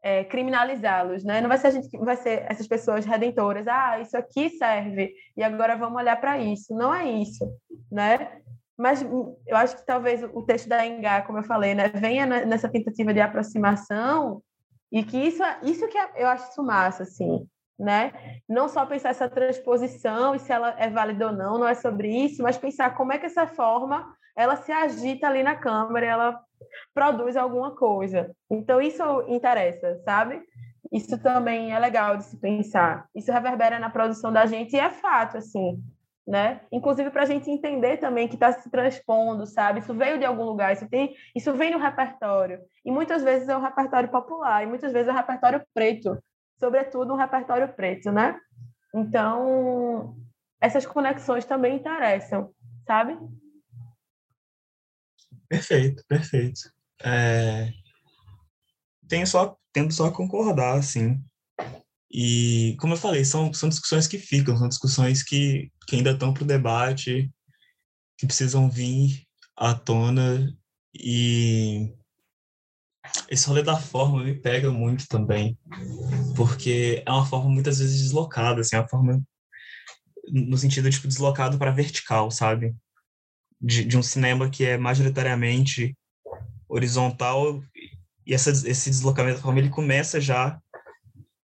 [0.02, 1.40] é, criminalizá-los, né?
[1.40, 3.66] Não vai ser a gente que vai ser essas pessoas redentoras.
[3.66, 6.76] Ah, isso aqui serve e agora vamos olhar para isso.
[6.76, 7.50] Não é isso,
[7.90, 8.42] né?
[8.78, 12.70] Mas eu acho que talvez o texto da Engá, como eu falei, né, venha nessa
[12.70, 14.42] tentativa de aproximação
[14.92, 17.48] e que isso, isso que é, eu acho isso massa, assim,
[17.80, 18.12] né?
[18.48, 22.10] Não só pensar essa transposição e se ela é válida ou não, não é sobre
[22.10, 26.42] isso, mas pensar como é que essa forma ela se agita ali na câmera, ela
[26.94, 28.32] produz alguma coisa.
[28.50, 30.42] Então isso interessa, sabe?
[30.92, 33.08] Isso também é legal de se pensar.
[33.16, 35.82] Isso reverbera na produção da gente e é fato, assim,
[36.26, 36.62] né?
[36.72, 39.80] Inclusive para a gente entender também que está se transpondo, sabe?
[39.80, 43.58] Isso veio de algum lugar, isso tem, isso vem no repertório e muitas vezes é
[43.58, 46.18] um repertório popular e muitas vezes é um repertório preto,
[46.60, 48.40] sobretudo um repertório preto, né?
[48.96, 50.16] Então
[50.62, 52.54] essas conexões também interessam,
[52.88, 53.18] sabe?
[55.50, 56.62] Perfeito, perfeito.
[57.04, 57.70] É...
[59.10, 61.22] Tenho só, tendo só a concordar, assim.
[62.10, 66.34] E, como eu falei, são, são discussões que ficam, são discussões que, que ainda estão
[66.34, 67.32] para o debate,
[68.18, 69.26] que precisam vir
[69.56, 70.56] à tona.
[70.94, 71.94] E
[73.30, 75.58] esse rolê da forma me pega muito também,
[76.36, 79.22] porque é uma forma muitas vezes deslocada, assim, é uma forma
[80.30, 82.76] no sentido tipo deslocado para vertical, sabe?
[83.60, 85.98] De, de um cinema que é majoritariamente
[86.68, 87.62] horizontal
[88.26, 90.60] e essa, esse deslocamento da forma ele começa já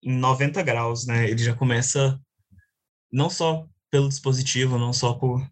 [0.02, 1.30] em 90 graus, né?
[1.30, 2.20] Ele já começa
[3.12, 5.46] não só pelo dispositivo, não só por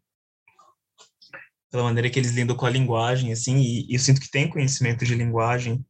[1.70, 4.50] pela maneira que eles lidam com a linguagem, assim, e, e eu sinto que tem
[4.50, 5.86] conhecimento de linguagem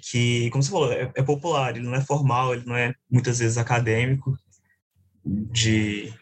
[0.00, 3.38] que, como você falou, é, é, popular, ele não é formal, ele não é muitas
[3.38, 4.38] vezes acadêmico,
[5.24, 6.12] de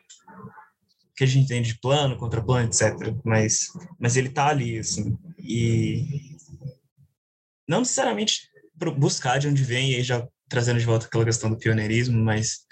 [1.17, 2.93] que a gente entende de plano, contraplano, etc.
[3.25, 3.69] Mas,
[3.99, 6.37] mas ele tá ali, assim, e
[7.69, 8.49] não necessariamente
[8.99, 12.67] buscar de onde vem, e aí já trazendo de volta aquela questão do pioneirismo, mas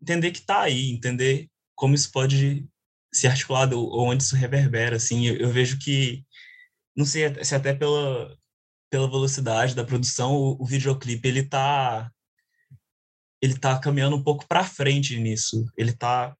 [0.00, 2.66] entender que está aí, entender como isso pode
[3.12, 6.24] ser articulado ou onde isso reverbera, assim, eu, eu vejo que,
[6.96, 8.36] não sei se até pela,
[8.90, 12.10] pela velocidade da produção, o, o videoclipe, ele está
[13.40, 16.36] ele tá caminhando um pouco para frente nisso, ele está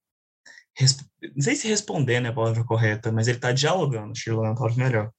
[1.35, 4.55] não sei se respondendo é a palavra correta, mas ele está dialogando, Chilo é uma
[4.55, 5.13] palavra melhor,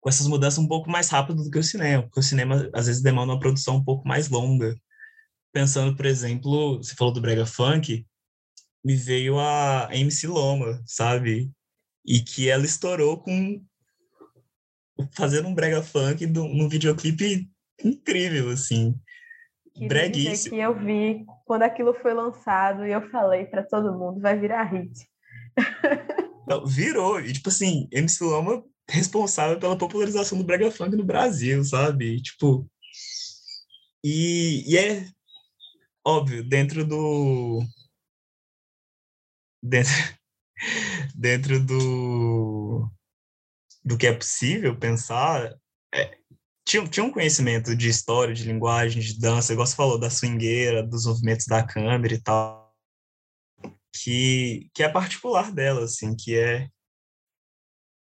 [0.00, 2.86] com essas mudanças um pouco mais rápido do que o cinema, porque o cinema às
[2.86, 4.74] vezes demanda uma produção um pouco mais longa.
[5.52, 8.06] Pensando, por exemplo, você falou do brega funk,
[8.84, 11.50] me veio a MC Loma, sabe?
[12.04, 13.62] E que ela estourou com
[15.12, 17.50] fazendo um brega funk num videoclipe
[17.82, 18.94] incrível, assim.
[19.88, 20.56] Breguíssimo.
[20.56, 24.64] que eu vi quando aquilo foi lançado e eu falei para todo mundo, vai virar
[24.64, 25.08] hit.
[26.46, 27.20] Não, virou.
[27.20, 32.20] E, tipo assim, MC Loma responsável pela popularização do brega funk no Brasil, sabe?
[32.20, 32.68] Tipo,
[34.04, 35.06] e, e é
[36.04, 37.62] óbvio, dentro do
[39.62, 39.92] dentro,
[41.14, 42.90] dentro do
[43.82, 45.56] do que é possível pensar,
[45.92, 46.18] é,
[46.66, 50.86] tinha, tinha um conhecimento de história, de linguagem, de dança, igual você falou, da swingueira,
[50.86, 52.72] dos movimentos da câmera e tal,
[53.92, 56.68] que, que é particular dela, assim, que é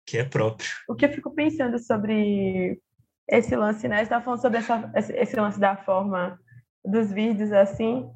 [0.09, 0.69] que é próprio.
[0.89, 2.81] O que eu fico pensando sobre
[3.29, 4.03] esse lance, né?
[4.03, 6.39] Estava falando sobre essa, esse lance da forma
[6.85, 8.09] dos vídeos, assim,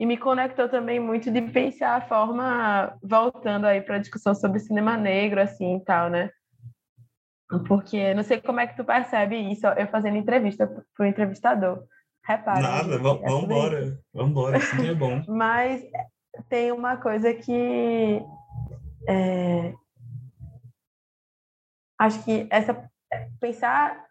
[0.00, 4.58] e me conectou também muito de pensar a forma, voltando aí para a discussão sobre
[4.58, 6.30] cinema negro, assim, e tal, né?
[7.68, 11.84] Porque não sei como é que tu percebe isso, eu fazendo entrevista para o entrevistador.
[12.24, 12.62] Repara.
[12.62, 15.22] Nada, vamos é embora, vamos embora, assim é bom.
[15.28, 15.82] Mas
[16.48, 18.22] tem uma coisa que
[19.06, 19.74] é,
[21.98, 22.90] acho que essa
[23.38, 24.02] pensar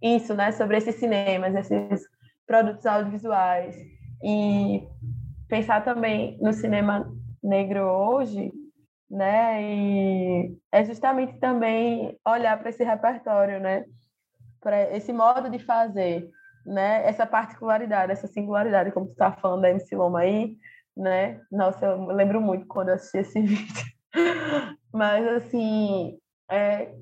[0.00, 2.08] isso, né, sobre esses cinemas, esses
[2.46, 4.86] produtos audiovisuais e
[5.48, 7.10] pensar também no cinema
[7.42, 8.52] negro hoje
[9.10, 9.60] né?
[9.62, 13.84] E é justamente também olhar para esse repertório, né?
[14.60, 16.30] Para esse modo de fazer,
[16.64, 17.04] né?
[17.06, 20.56] Essa particularidade, essa singularidade, como tu está falando da MC Loma aí,
[20.96, 21.40] né?
[21.50, 23.84] Nossa, eu lembro muito quando eu assisti esse vídeo.
[24.92, 26.16] Mas, assim,
[26.48, 26.94] é,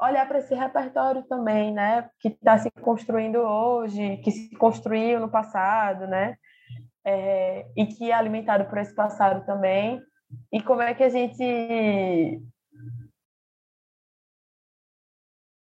[0.00, 2.08] olhar para esse repertório também, né?
[2.20, 6.36] Que está se construindo hoje, que se construiu no passado, né?
[7.04, 10.00] É, e que é alimentado por esse passado também.
[10.52, 12.42] E como é que a gente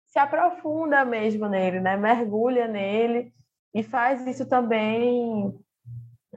[0.06, 1.96] se aprofunda mesmo nele, né?
[1.96, 3.32] Mergulha nele
[3.74, 5.54] e faz isso também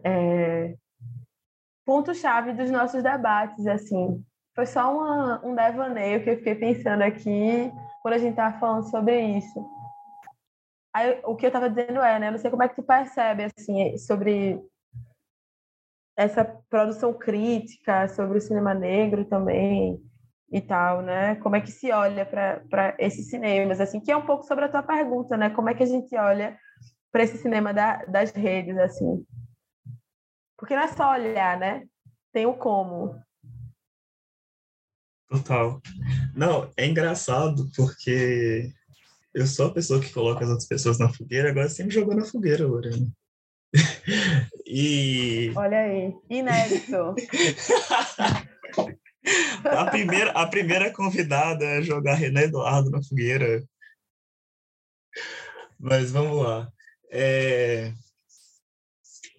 [0.04, 0.76] é,
[1.86, 4.22] ponto-chave dos nossos debates, assim.
[4.54, 7.72] Foi só uma, um devaneio que eu fiquei pensando aqui
[8.02, 9.66] quando a gente estava falando sobre isso.
[10.94, 12.32] Aí, o que eu estava dizendo é, né?
[12.32, 14.60] Não sei como é que tu percebe, assim, sobre
[16.20, 19.98] essa produção crítica, sobre o cinema negro também
[20.52, 21.36] e tal, né?
[21.36, 24.70] Como é que se olha para esses cinemas, assim, que é um pouco sobre a
[24.70, 25.50] tua pergunta, né?
[25.50, 26.60] Como é que a gente olha
[27.10, 29.26] para esse cinema da, das redes, assim?
[30.58, 31.86] Porque não é só olhar, né?
[32.34, 33.16] Tem o como.
[35.30, 35.80] Total.
[36.36, 38.74] Não, é engraçado porque
[39.34, 42.26] eu sou a pessoa que coloca as outras pessoas na fogueira, agora sempre jogou na
[42.26, 43.08] fogueira, Lorena.
[44.66, 45.52] E.
[45.56, 47.16] Olha aí, inédito.
[49.66, 53.64] a, primeira, a primeira convidada a jogar René Eduardo na fogueira.
[55.80, 56.72] Mas vamos lá.
[57.12, 57.94] É...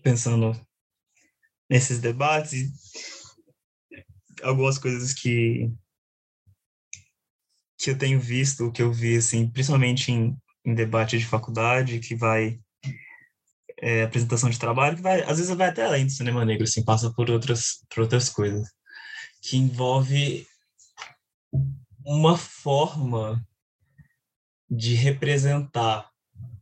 [0.03, 0.59] Pensando
[1.69, 2.71] nesses debates,
[4.43, 5.71] algumas coisas que
[7.83, 12.15] que eu tenho visto, que eu vi, assim, principalmente em, em debate de faculdade, que
[12.15, 12.61] vai
[13.81, 16.85] é, apresentação de trabalho, que vai, às vezes vai até além do cinema negro, assim,
[16.85, 18.69] passa por outras, por outras coisas,
[19.43, 20.47] que envolve
[22.05, 23.45] uma forma
[24.71, 26.11] de representar,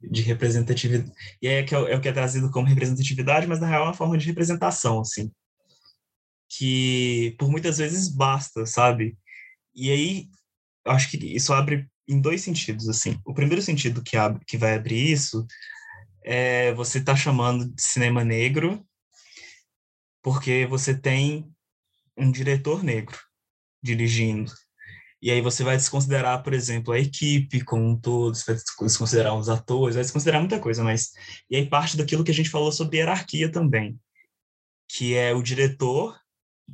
[0.00, 1.12] de representatividade,
[1.42, 3.86] e é, que é, é o que é trazido como representatividade, mas na real é
[3.86, 5.30] uma forma de representação, assim,
[6.48, 9.18] que por muitas vezes basta, sabe?
[9.74, 10.28] E aí
[10.86, 13.20] acho que isso abre em dois sentidos, assim.
[13.24, 15.46] O primeiro sentido que abre, que vai abrir isso
[16.30, 18.86] é você está chamando de cinema negro
[20.22, 21.50] porque você tem
[22.18, 23.18] um diretor negro
[23.82, 24.52] dirigindo.
[25.22, 29.34] E aí você vai desconsiderar, por exemplo, a equipe como um todo, você vai desconsiderar
[29.34, 31.12] os atores, vai desconsiderar muita coisa, mas...
[31.48, 33.98] E aí parte daquilo que a gente falou sobre hierarquia também,
[34.86, 36.14] que é o diretor,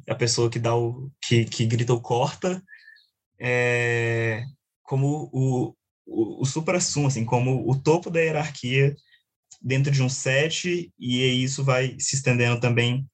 [0.08, 1.12] a pessoa que dá o...
[1.22, 2.60] que, que grita o corta,
[3.38, 4.42] é,
[4.82, 8.96] como o, o, o supra-sumo, assim, como o topo da hierarquia
[9.62, 13.08] dentro de um set, e isso vai se estendendo também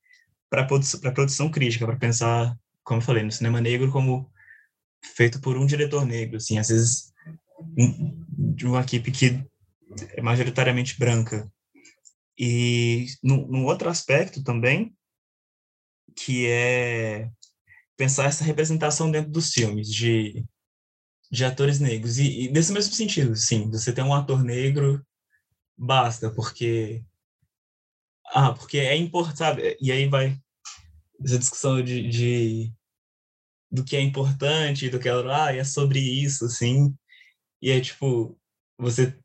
[0.48, 4.30] para a produção crítica, para pensar, como eu falei, no cinema negro como
[5.14, 7.12] feito por um diretor negro, assim, às vezes
[8.56, 9.44] de uma equipe que
[10.16, 11.50] é majoritariamente branca.
[12.38, 14.94] E num, num outro aspecto também,
[16.16, 17.30] que é
[17.96, 20.44] pensar essa representação dentro dos filmes de,
[21.30, 22.18] de atores negros.
[22.18, 25.04] E, e nesse mesmo sentido, sim, você tem um ator negro,
[25.80, 27.02] basta, porque.
[28.32, 30.38] Ah, porque é importante, E aí vai
[31.22, 32.72] essa discussão de, de
[33.70, 36.94] do que é importante, do que é, ah, é sobre isso, assim.
[37.62, 38.38] E é tipo,
[38.78, 39.16] você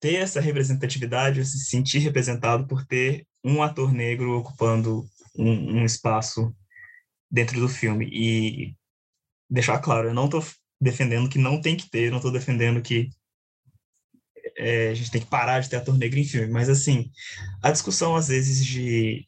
[0.00, 6.54] ter essa representatividade, se sentir representado por ter um ator negro ocupando um, um espaço
[7.30, 8.08] dentro do filme.
[8.12, 8.76] E
[9.50, 10.44] deixar claro, eu não estou
[10.80, 13.10] defendendo que não tem que ter, não estou defendendo que
[14.62, 17.10] é, a gente tem que parar de ter ator negro em filme, mas assim,
[17.62, 19.26] a discussão às vezes de,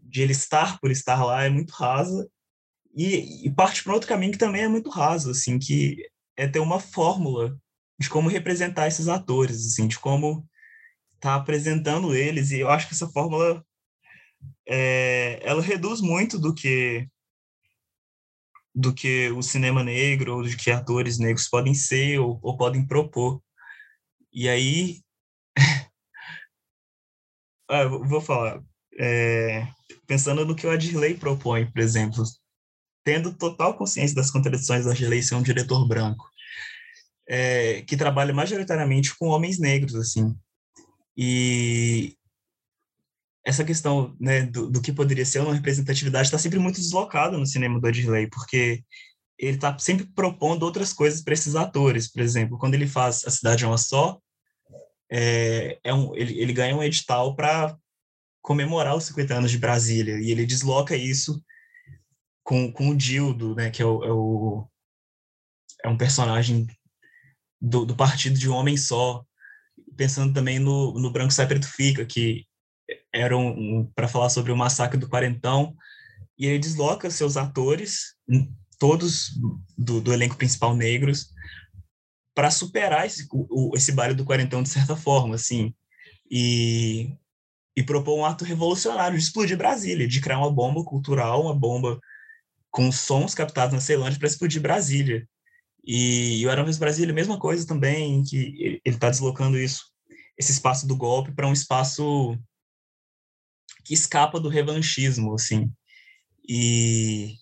[0.00, 2.28] de ele estar por estar lá é muito rasa
[2.94, 5.96] e, e parte para outro caminho que também é muito raso, assim, que
[6.36, 7.56] é ter uma fórmula
[7.98, 10.46] de como representar esses atores, assim, de como
[11.20, 13.64] tá apresentando eles, e eu acho que essa fórmula
[14.66, 17.06] é, ela reduz muito do que
[18.74, 22.86] do que o cinema negro ou de que atores negros podem ser ou, ou podem
[22.86, 23.42] propor.
[24.32, 25.00] E aí,
[27.68, 28.62] ah, vou falar,
[28.98, 29.66] é,
[30.06, 32.24] pensando no que o Adirley propõe, por exemplo,
[33.04, 36.24] tendo total consciência das contradições do Adirley ser um diretor branco,
[37.28, 40.34] é, que trabalha majoritariamente com homens negros, assim,
[41.16, 42.16] e
[43.44, 47.46] essa questão né, do, do, que poderia ser uma representatividade está sempre muito deslocada no
[47.46, 48.82] cinema do Adley, porque
[49.38, 52.10] ele está sempre propondo outras coisas para esses atores.
[52.10, 54.20] Por exemplo, quando ele faz A Cidade é uma Só,
[55.10, 57.76] é, é um, ele, ele ganha um edital para
[58.40, 61.42] comemorar os 50 anos de Brasília, e ele desloca isso
[62.42, 64.68] com, com o Dildo, né, que é o, é, o,
[65.84, 66.66] é um personagem
[67.60, 69.24] do, do partido de um homem só,
[69.96, 72.44] pensando também no, no Branco Sai Preto Fica, que
[73.12, 75.76] era um, um para falar sobre o massacre do Quarentão,
[76.36, 78.16] e ele desloca seus atores,
[78.82, 79.30] todos
[79.78, 81.28] do, do elenco principal negros,
[82.34, 85.72] para superar esse, o, esse baile do Quarentão de certa forma, assim,
[86.28, 87.16] e,
[87.76, 92.00] e propor um ato revolucionário de explodir Brasília, de criar uma bomba cultural, uma bomba
[92.72, 95.28] com sons captados na Ceilândia para explodir Brasília.
[95.84, 99.84] E, e o Era Vez Brasília, mesma coisa também, que ele está deslocando isso,
[100.36, 102.36] esse espaço do golpe para um espaço
[103.84, 105.72] que escapa do revanchismo, assim.
[106.48, 107.36] E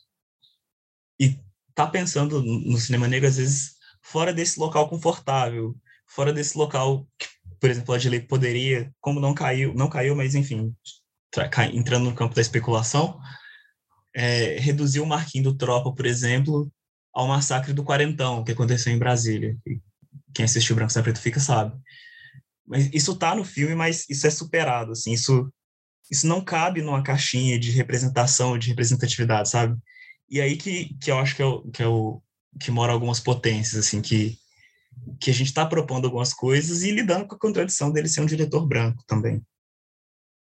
[1.85, 5.77] tá pensando no cinema negro, às vezes, fora desse local confortável,
[6.07, 7.27] fora desse local que,
[7.61, 10.74] por exemplo, a Adley poderia, como não caiu, não caiu, mas enfim,
[11.73, 13.19] entrando no campo da especulação,
[14.15, 16.70] é, reduzir o marquinho do Tropa, por exemplo,
[17.12, 19.57] ao massacre do Quarentão, que aconteceu em Brasília.
[20.35, 21.77] Quem assistiu Branco Sem Preto fica sabe.
[22.66, 25.52] Mas isso tá no filme, mas isso é superado, assim, isso
[26.11, 29.78] isso não cabe numa caixinha de representação, de representatividade, sabe?
[30.31, 32.23] E aí que, que eu acho que é, o, que é o
[32.61, 34.36] que mora algumas potências, assim, que,
[35.20, 38.27] que a gente está propondo algumas coisas e lidando com a contradição dele ser um
[38.27, 39.43] diretor branco também.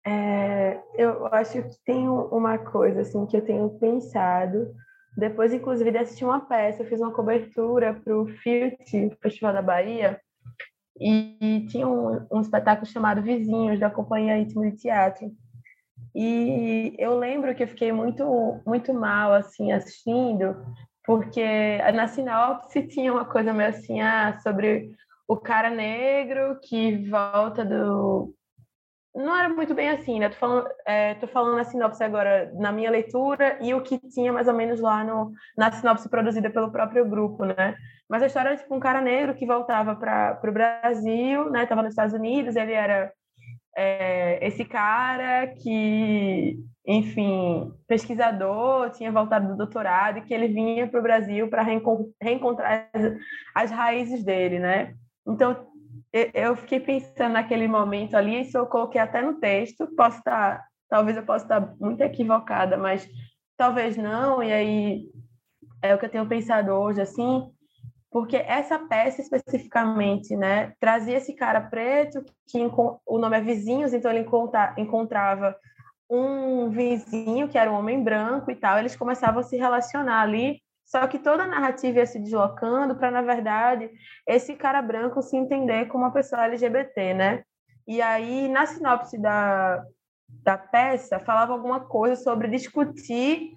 [0.05, 4.73] É, eu acho que tem uma coisa, assim, que eu tenho pensado,
[5.17, 9.61] depois, inclusive, de assistir uma peça, eu fiz uma cobertura para o FIUT, Festival da
[9.61, 10.19] Bahia,
[10.99, 15.31] e tinha um, um espetáculo chamado Vizinhos, da Companhia Íntima de Teatro.
[16.15, 20.55] E eu lembro que eu fiquei muito, muito mal, assim, assistindo,
[21.03, 24.91] porque na sinopse tinha uma coisa meio assim, ah, sobre
[25.27, 28.33] o cara negro que volta do...
[29.13, 30.29] Não era muito bem assim, né?
[30.29, 34.31] Tô falando, é, tô falando a sinopse agora na minha leitura e o que tinha
[34.31, 37.75] mais ou menos lá no, na sinopse produzida pelo próprio grupo, né?
[38.09, 41.65] Mas a história era tipo um cara negro que voltava para o Brasil, né?
[41.65, 43.11] Tava nos Estados Unidos, ele era
[43.75, 46.57] é, esse cara que,
[46.87, 51.65] enfim, pesquisador, tinha voltado do doutorado e que ele vinha para o Brasil para
[52.21, 53.13] reencontrar as,
[53.53, 54.95] as, raízes dele, né?
[55.27, 55.67] Então,
[56.33, 61.17] eu fiquei pensando naquele momento ali, isso eu coloquei até no texto, posso estar, talvez
[61.17, 63.05] eu possa estar muito equivocada, mas
[63.57, 65.09] talvez não, e aí
[65.81, 67.51] é o que eu tenho pensado hoje, assim,
[68.15, 72.59] porque essa peça especificamente, né, trazia esse cara preto que
[73.05, 75.53] o nome é Vizinhos, então ele encontra, encontrava
[76.09, 80.61] um vizinho que era um homem branco e tal, eles começavam a se relacionar ali,
[80.85, 83.91] só que toda a narrativa ia se deslocando para na verdade
[84.25, 87.43] esse cara branco se entender como uma pessoa LGBT, né?
[87.85, 89.83] E aí na sinopse da
[90.29, 93.51] da peça falava alguma coisa sobre discutir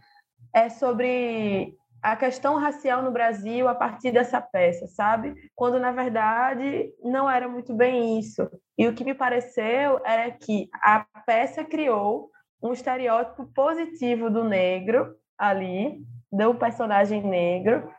[0.53, 5.35] é sobre a questão racial no Brasil a partir dessa peça, sabe?
[5.55, 8.49] Quando na verdade não era muito bem isso.
[8.77, 12.31] E o que me pareceu era que a peça criou
[12.63, 16.01] um estereótipo positivo do negro ali,
[16.31, 17.91] do personagem negro,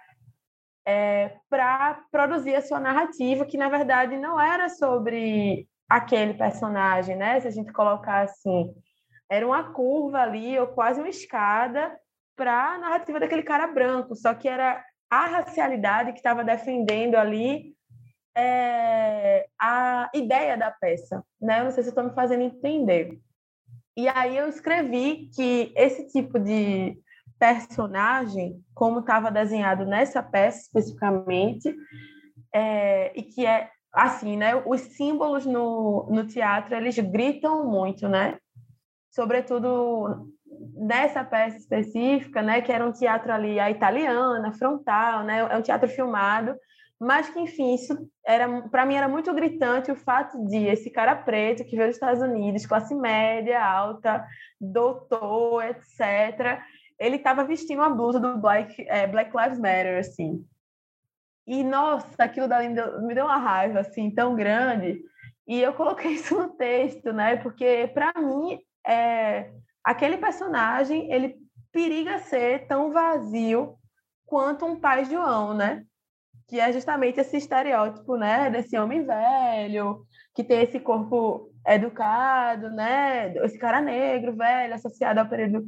[0.88, 7.40] é, para produzir a sua narrativa, que na verdade não era sobre aquele personagem, né?
[7.40, 8.74] Se a gente colocar assim,
[9.30, 11.96] era uma curva ali, ou quase uma escada
[12.40, 17.76] para a narrativa daquele cara branco, só que era a racialidade que estava defendendo ali
[18.34, 21.60] é, a ideia da peça, né?
[21.60, 23.20] Eu não sei se estou me fazendo entender.
[23.98, 26.98] E aí eu escrevi que esse tipo de
[27.38, 31.76] personagem, como estava desenhado nessa peça especificamente,
[32.56, 34.56] é, e que é assim, né?
[34.66, 38.38] Os símbolos no, no teatro eles gritam muito, né?
[39.12, 40.32] Sobretudo
[40.76, 45.62] nessa peça específica, né, que era um teatro ali a italiana, frontal, né, é um
[45.62, 46.56] teatro filmado,
[47.00, 51.16] mas que enfim, isso era para mim era muito gritante o fato de esse cara
[51.16, 54.26] preto que veio dos Estados Unidos, classe média, alta,
[54.60, 56.62] doutor, etc,
[57.00, 60.46] ele estava vestindo uma blusa do Black, é, Black Lives Matter, assim.
[61.48, 65.02] E, nossa, aquilo dali me deu, me deu uma raiva, assim, tão grande.
[65.48, 67.38] E eu coloquei isso no texto, né?
[67.38, 69.50] Porque, para mim, é,
[69.84, 71.36] aquele personagem ele
[71.72, 73.76] periga ser tão vazio
[74.26, 75.84] quanto um pai João, né?
[76.48, 83.36] Que é justamente esse estereótipo, né, desse homem velho que tem esse corpo educado, né,
[83.44, 85.68] esse cara negro velho associado ao período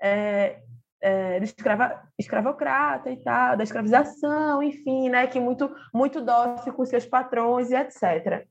[0.00, 0.60] é,
[1.02, 7.06] é, escrava, escravocrata e tal, da escravização, enfim, né, que muito muito dócil com seus
[7.06, 8.46] patrões e etc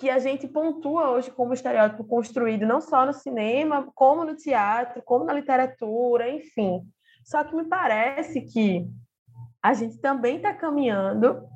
[0.00, 5.02] que a gente pontua hoje como estereótipo construído não só no cinema, como no teatro,
[5.02, 6.80] como na literatura, enfim.
[7.22, 8.88] Só que me parece que
[9.62, 11.46] a gente também está caminhando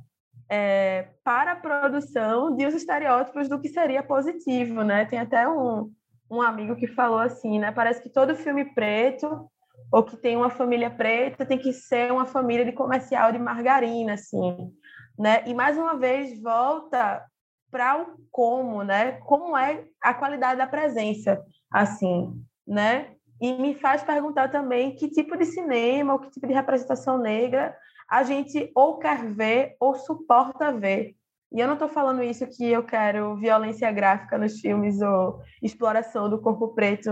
[0.46, 5.06] é, para a produção de os estereótipos do que seria positivo, né?
[5.06, 5.90] Tem até um,
[6.30, 7.72] um amigo que falou assim, né?
[7.72, 9.50] Parece que todo filme preto
[9.90, 14.12] ou que tem uma família preta tem que ser uma família de comercial de margarina,
[14.12, 14.70] assim,
[15.18, 15.42] né?
[15.46, 17.24] E mais uma vez volta
[17.74, 19.18] para o como, né?
[19.22, 23.10] Como é a qualidade da presença, assim, né?
[23.42, 27.76] E me faz perguntar também que tipo de cinema ou que tipo de representação negra
[28.08, 31.16] a gente ou quer ver ou suporta ver.
[31.52, 36.30] E eu não estou falando isso que eu quero violência gráfica nos filmes ou exploração
[36.30, 37.10] do corpo preto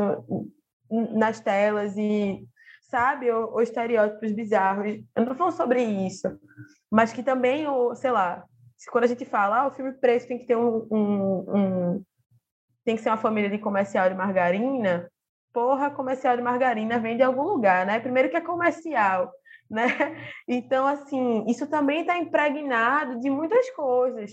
[0.88, 2.46] nas telas e
[2.88, 4.92] sabe ou, ou estereótipos bizarros.
[4.92, 6.28] Eu não estou falando sobre isso,
[6.88, 8.44] mas que também, ou, sei lá,
[8.90, 12.04] quando a gente fala, ah, o filme preto tem que ter um, um, um
[12.84, 15.08] tem que ser uma família de comercial de margarina,
[15.52, 18.00] porra, comercial de margarina vem de algum lugar, né?
[18.00, 19.32] Primeiro que é comercial,
[19.70, 19.86] né?
[20.48, 24.32] Então, assim, isso também está impregnado de muitas coisas,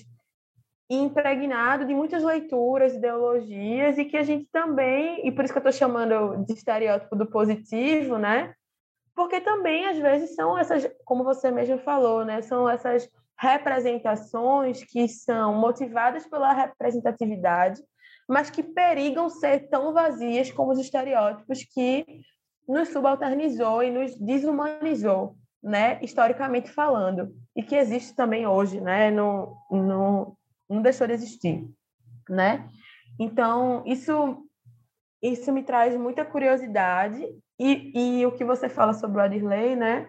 [0.90, 5.70] impregnado de muitas leituras, ideologias, e que a gente também, e por isso que eu
[5.70, 8.54] estou chamando de estereótipo do positivo, né?
[9.16, 12.42] Porque também, às vezes, são essas, como você mesmo falou, né?
[12.42, 13.08] São essas
[13.40, 17.82] representações que são motivadas pela representatividade,
[18.28, 22.06] mas que perigam ser tão vazias como os estereótipos que
[22.68, 29.56] nos subalternizou e nos desumanizou, né, historicamente falando, e que existe também hoje, né, não,
[29.72, 30.36] não,
[30.70, 31.66] não deixou de existir,
[32.30, 32.70] né?
[33.20, 34.46] Então, isso
[35.22, 37.26] isso me traz muita curiosidade
[37.60, 40.08] e, e o que você fala sobre o Adirley, né?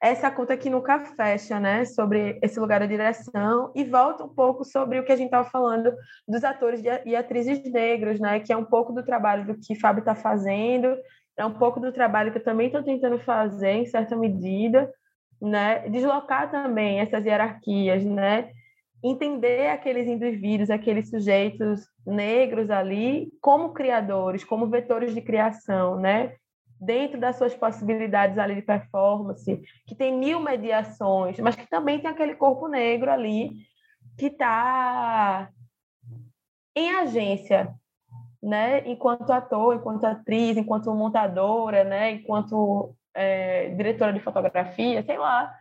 [0.00, 1.84] Essa conta que nunca fecha, né?
[1.84, 5.48] Sobre esse lugar da direção e volta um pouco sobre o que a gente estava
[5.48, 5.92] falando
[6.26, 8.38] dos atores e atrizes negros, né?
[8.40, 10.96] Que é um pouco do trabalho do que Fábio está fazendo,
[11.36, 14.92] é um pouco do trabalho que eu também estou tentando fazer, em certa medida,
[15.40, 15.88] né?
[15.88, 18.50] Deslocar também essas hierarquias, né?
[19.02, 26.34] Entender aqueles indivíduos, aqueles sujeitos negros ali como criadores, como vetores de criação, né?
[26.80, 32.10] Dentro das suas possibilidades ali de performance, que tem mil mediações, mas que também tem
[32.10, 33.50] aquele corpo negro ali
[34.16, 35.50] que está
[36.74, 37.74] em agência,
[38.42, 38.88] né?
[38.88, 42.12] Enquanto ator, enquanto atriz, enquanto montadora, né?
[42.12, 45.52] Enquanto é, diretora de fotografia, sei lá,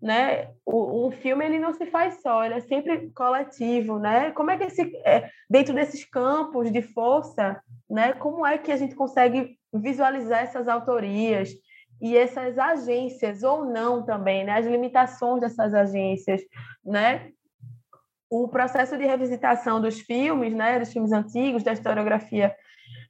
[0.00, 0.50] né?
[0.64, 4.30] O, um filme ele não se faz só, ele é sempre coletivo, né?
[4.32, 8.12] Como é que esse é, dentro desses campos de força, né?
[8.14, 11.50] Como é que a gente consegue visualizar essas autorias
[12.00, 14.58] e essas agências ou não também, né?
[14.58, 16.40] As limitações dessas agências,
[16.84, 17.30] né?
[18.28, 20.78] O processo de revisitação dos filmes, né?
[20.78, 22.54] Dos filmes antigos, da historiografia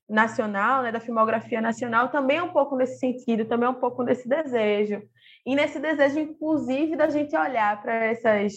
[0.08, 0.90] nacional, né?
[0.90, 5.02] Da filmografia nacional, também é um pouco nesse sentido, também é um pouco nesse desejo
[5.46, 8.54] e nesse desejo, inclusive, da gente olhar para essas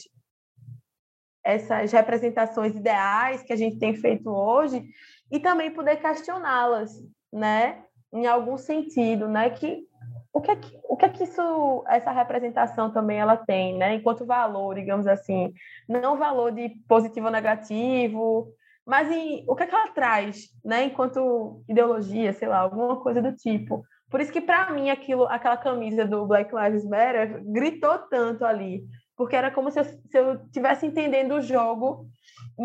[1.45, 4.81] essas representações ideais que a gente tem feito hoje
[5.29, 6.91] e também poder questioná-las,
[7.31, 7.83] né?
[8.13, 9.49] Em algum sentido, né?
[9.49, 9.85] Que
[10.31, 13.95] o que é que, o que, é que isso, essa representação também ela tem, né?
[13.95, 15.53] Enquanto valor, digamos assim,
[15.87, 18.47] não valor de positivo ou negativo,
[18.85, 20.85] mas em, o que é que ela traz, né?
[20.85, 23.83] Enquanto ideologia, sei lá, alguma coisa do tipo.
[24.09, 28.83] Por isso que para mim aquilo, aquela camisa do Black Lives Matter gritou tanto ali,
[29.15, 32.07] porque era como se eu, se eu tivesse entendendo o jogo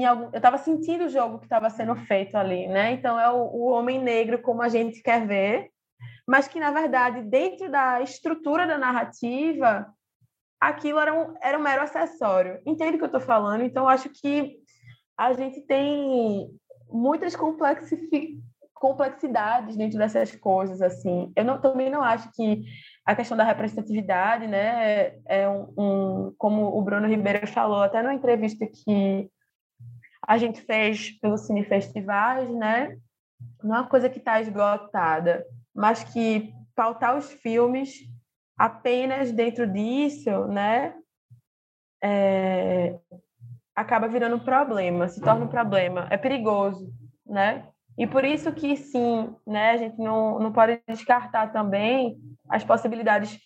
[0.05, 2.93] algum, eu estava sentindo o jogo que estava sendo feito ali, né?
[2.93, 5.71] Então é o, o, homem negro como a gente quer ver,
[6.27, 9.87] mas que na verdade dentro da estrutura da narrativa
[10.61, 12.61] aquilo era um, era um mero acessório.
[12.67, 13.63] Entende o que eu estou falando?
[13.63, 14.57] Então acho que
[15.17, 16.51] a gente tem
[16.91, 17.35] muitas
[18.75, 21.33] complexidades dentro dessas coisas assim.
[21.35, 22.65] Eu não, também não acho que
[23.05, 28.15] a questão da representatividade, né, é um, um como o Bruno Ribeiro falou até numa
[28.15, 29.31] entrevista que
[30.29, 32.99] a gente fez pelos cinefestivais, né?
[33.65, 35.43] Não é uma coisa que está esgotada,
[35.75, 38.01] mas que pautar os filmes
[38.55, 40.95] apenas dentro disso, né?
[42.05, 42.99] É,
[43.75, 46.93] acaba virando um problema, se torna um problema, é perigoso,
[47.25, 47.67] né?
[47.97, 49.71] E por isso que sim, né?
[49.71, 52.19] A gente não, não pode descartar também
[52.51, 53.41] as possibilidades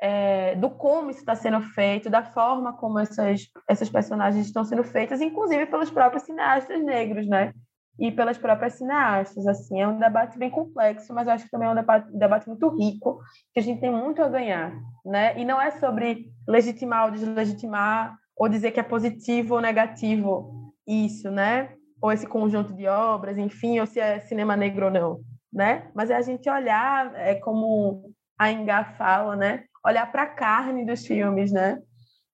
[0.00, 4.82] é, do como isso está sendo feito, da forma como essas, essas personagens estão sendo
[4.82, 7.52] feitas, inclusive pelos próprios cineastas negros, né?
[7.98, 11.68] E pelas próprias cineastas, assim, é um debate bem complexo, mas eu acho que também
[11.68, 13.20] é um debate, debate muito rico,
[13.52, 14.72] que a gente tem muito a ganhar,
[15.04, 15.38] né?
[15.38, 21.30] E não é sobre legitimar ou deslegitimar, ou dizer que é positivo ou negativo isso,
[21.30, 21.74] né?
[22.00, 25.20] Ou esse conjunto de obras, enfim, ou se é cinema negro ou não,
[25.52, 25.90] né?
[25.94, 29.64] Mas é a gente olhar, é como a Engá fala, né?
[29.84, 31.78] Olhar para a carne dos filmes, né?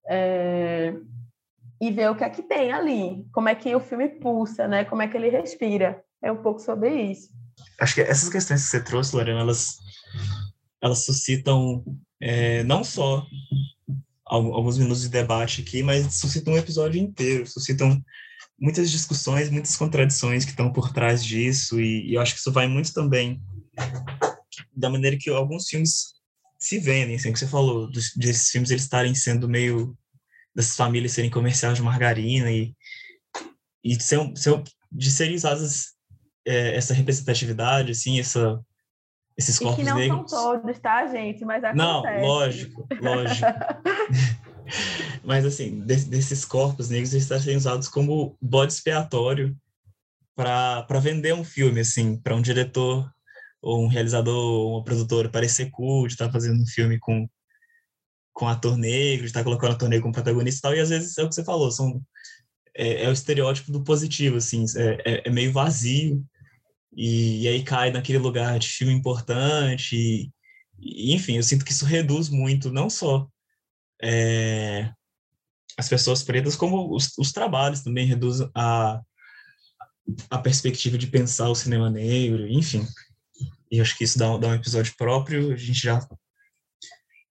[0.09, 0.95] É...
[1.81, 4.85] E ver o que é que tem ali, como é que o filme pulsa, né?
[4.85, 6.03] Como é que ele respira.
[6.23, 7.29] É um pouco sobre isso.
[7.79, 9.77] Acho que essas questões que você trouxe, Lorena, elas,
[10.83, 11.85] elas suscitam
[12.21, 13.27] é, não só
[14.25, 18.03] alguns minutos de debate aqui, mas suscitam um episódio inteiro, suscitam
[18.59, 22.53] muitas discussões, muitas contradições que estão por trás disso, e, e eu acho que isso
[22.53, 23.41] vai muito também
[24.75, 26.16] da maneira que alguns filmes
[26.59, 29.97] se vendem, assim, que você falou, dos, desses filmes eles estarem sendo meio
[30.55, 32.75] dessas famílias serem comerciais de margarina e,
[33.85, 35.95] e ser, ser, de serem usadas
[36.47, 38.59] é, essa representatividade, assim, essa,
[39.37, 40.01] esses corpos negros.
[40.01, 40.31] E que não negros.
[40.31, 41.45] são todos, tá, gente?
[41.45, 41.77] Mas acontece.
[41.77, 43.47] Não, lógico, lógico.
[45.23, 49.57] Mas, assim, de, desses corpos negros, eles estão sendo usados como bode expiatório
[50.35, 53.11] para vender um filme, assim, para um diretor
[53.61, 57.29] ou um realizador uma produtora parecer cool, de estar tá fazendo um filme com
[58.33, 60.91] com ator negro, de estar tá colocando ator negro como protagonista e tal, e às
[60.91, 62.03] vezes é o que você falou, são,
[62.75, 66.23] é, é o estereótipo do positivo, assim, é, é, é meio vazio,
[66.95, 70.31] e, e, aí cai naquele lugar de filme importante, e,
[70.79, 73.27] e, enfim, eu sinto que isso reduz muito, não só
[74.03, 74.93] é,
[75.79, 79.01] as pessoas pretas, como os, os trabalhos também reduzem a,
[80.31, 82.87] a perspectiva de pensar o cinema negro, enfim.
[83.71, 86.07] E acho que isso dá, dá um episódio próprio, a gente já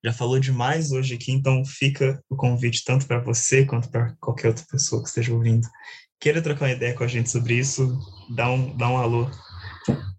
[0.04, 4.50] já falou demais hoje aqui, então fica o convite tanto para você quanto para qualquer
[4.50, 5.68] outra pessoa que esteja ouvindo.
[6.20, 8.00] Queira trocar uma ideia com a gente sobre isso,
[8.36, 9.28] dá um, dá um alô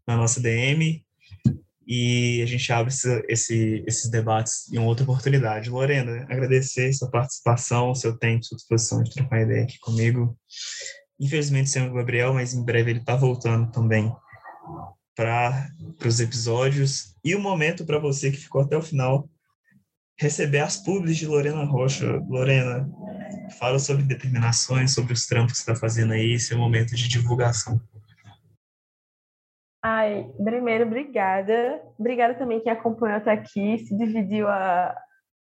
[0.05, 1.05] na nossa DM
[1.87, 5.71] e a gente abre esse, esse, esses debates em outra oportunidade.
[5.71, 10.37] Lorena, agradecer sua participação, seu tempo, sua disposição de trocar ideia aqui comigo.
[11.21, 14.13] Infelizmente sem o Gabriel, mas em breve ele está voltando também
[15.17, 15.69] para
[16.07, 17.17] os episódios.
[17.25, 19.29] E o momento para você que ficou até o final
[20.19, 22.23] receber as pubs de Lorena Rocha.
[22.29, 22.89] Lorena,
[23.59, 27.81] fala sobre determinações, sobre os trampos que você está fazendo aí, seu momento de divulgação.
[29.83, 31.81] Ai, primeiro, obrigada.
[31.99, 34.97] Obrigada também quem acompanhou até aqui, se dividiu a,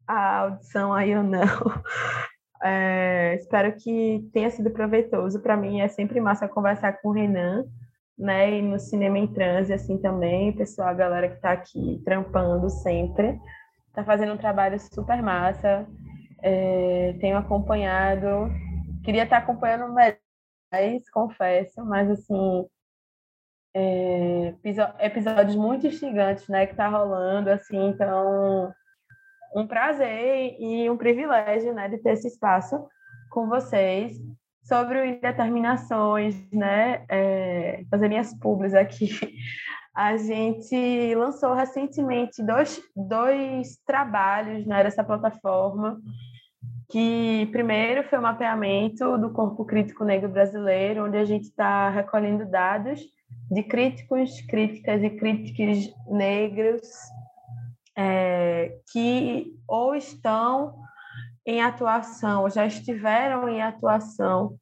[0.08, 1.42] a audição aí ou não.
[2.64, 5.40] É, espero que tenha sido proveitoso.
[5.40, 7.66] Para mim é sempre massa conversar com o Renan,
[8.18, 8.60] né?
[8.60, 13.40] E no Cinema em Transe, assim também, pessoal, a galera que está aqui trampando sempre
[13.88, 15.88] está fazendo um trabalho super massa.
[16.42, 18.50] É, tenho acompanhado,
[19.04, 22.66] queria estar tá acompanhando mais, confesso, mas assim,
[23.74, 24.54] é,
[25.00, 28.74] episódios muito instigantes, né, que tá rolando, assim, então
[29.56, 32.86] um prazer e um privilégio, né, de ter esse espaço
[33.32, 34.18] com vocês
[34.66, 39.10] sobre Indeterminações, né, é, fazer minhas públicas aqui.
[39.96, 46.02] A gente lançou recentemente dois, dois trabalhos né, plataforma,
[46.90, 52.46] que primeiro foi o mapeamento do corpo crítico negro brasileiro, onde a gente está recolhendo
[52.46, 53.02] dados
[53.50, 56.82] de críticos, críticas e críticos negros
[57.98, 60.76] é, que ou estão
[61.46, 64.58] em atuação, já estiveram em atuação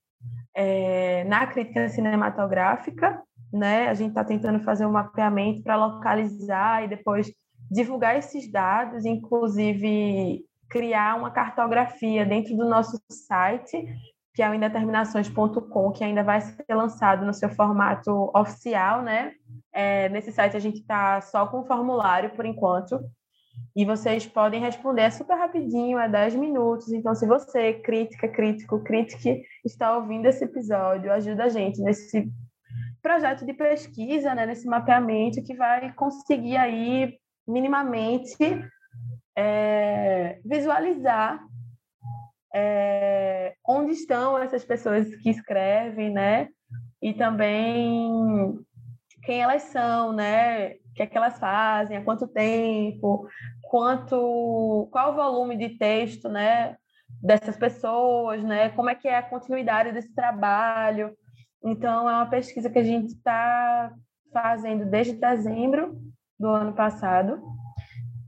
[0.55, 3.88] é, na crítica cinematográfica, né?
[3.88, 7.31] A gente está tentando fazer um mapeamento para localizar e depois
[7.72, 13.85] divulgar esses dados, inclusive criar uma cartografia dentro do nosso site,
[14.34, 19.34] que é o indeterminações.com, que ainda vai ser lançado no seu formato oficial, né?
[19.72, 22.99] É, nesse site a gente está só com o formulário por enquanto.
[23.75, 26.91] E vocês podem responder é super rapidinho, é 10 minutos.
[26.91, 32.31] Então, se você, crítica, crítico, crítica, está ouvindo esse episódio, ajuda a gente nesse
[33.01, 37.17] projeto de pesquisa, né, nesse mapeamento que vai conseguir aí
[37.47, 38.38] minimamente
[39.35, 41.43] é, visualizar
[42.55, 46.47] é, onde estão essas pessoas que escrevem, né,
[47.01, 48.57] e também
[49.23, 53.28] quem elas são, né, o que é que elas fazem, há quanto tempo,
[53.64, 56.78] quanto, qual o volume de texto, né,
[57.22, 61.15] dessas pessoas, né, como é que é a continuidade desse trabalho,
[61.64, 63.94] então, é uma pesquisa que a gente está
[64.34, 65.98] fazendo desde dezembro
[66.38, 67.41] do ano passado.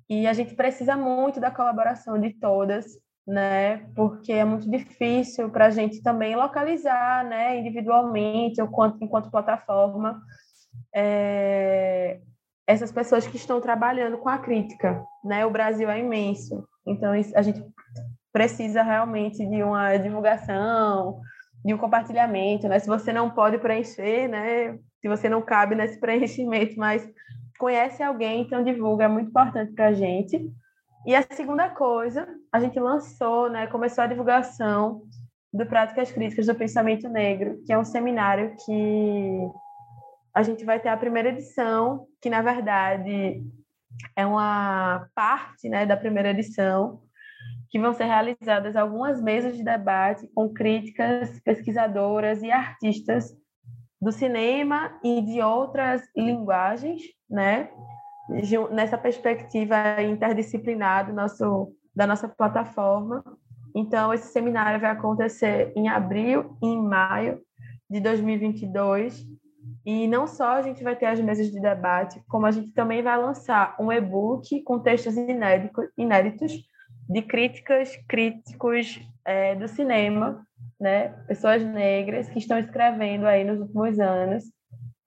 [0.10, 2.86] E a gente precisa muito da colaboração de todas,
[3.28, 3.90] né?
[3.94, 10.22] Porque é muito difícil para a gente também localizar, né, individualmente, ou quanto, enquanto plataforma,
[10.94, 12.22] é,
[12.68, 15.46] essas pessoas que estão trabalhando com a crítica, né?
[15.46, 17.64] O Brasil é imenso, então a gente
[18.34, 21.22] precisa realmente de uma divulgação,
[21.64, 22.80] de um compartilhamento, né?
[22.80, 24.78] Se você não pode preencher, né?
[25.02, 27.08] Se você não cabe nesse preenchimento, mas
[27.58, 30.52] conhece alguém, então divulga, é muito importante para a gente.
[31.06, 33.68] E a segunda coisa, a gente lançou, né?
[33.68, 35.04] Começou a divulgação
[35.54, 39.50] do Práticas Críticas do Pensamento Negro, que é um seminário que
[40.36, 43.42] a gente vai ter a primeira edição, que na verdade
[44.16, 47.02] é uma parte né, da primeira edição,
[47.70, 53.34] que vão ser realizadas algumas mesas de debate com críticas, pesquisadoras e artistas
[54.02, 57.70] do cinema e de outras linguagens, né?
[58.72, 63.24] nessa perspectiva interdisciplinar do nosso, da nossa plataforma.
[63.74, 67.42] Então, esse seminário vai acontecer em abril e em maio
[67.90, 69.26] de 2022.
[69.86, 73.04] E não só a gente vai ter as mesas de debate, como a gente também
[73.04, 75.16] vai lançar um e-book com textos
[75.98, 76.54] inéditos
[77.08, 80.46] de críticas, críticos é, do cinema,
[80.80, 81.10] né?
[81.28, 84.44] Pessoas negras que estão escrevendo aí nos últimos anos.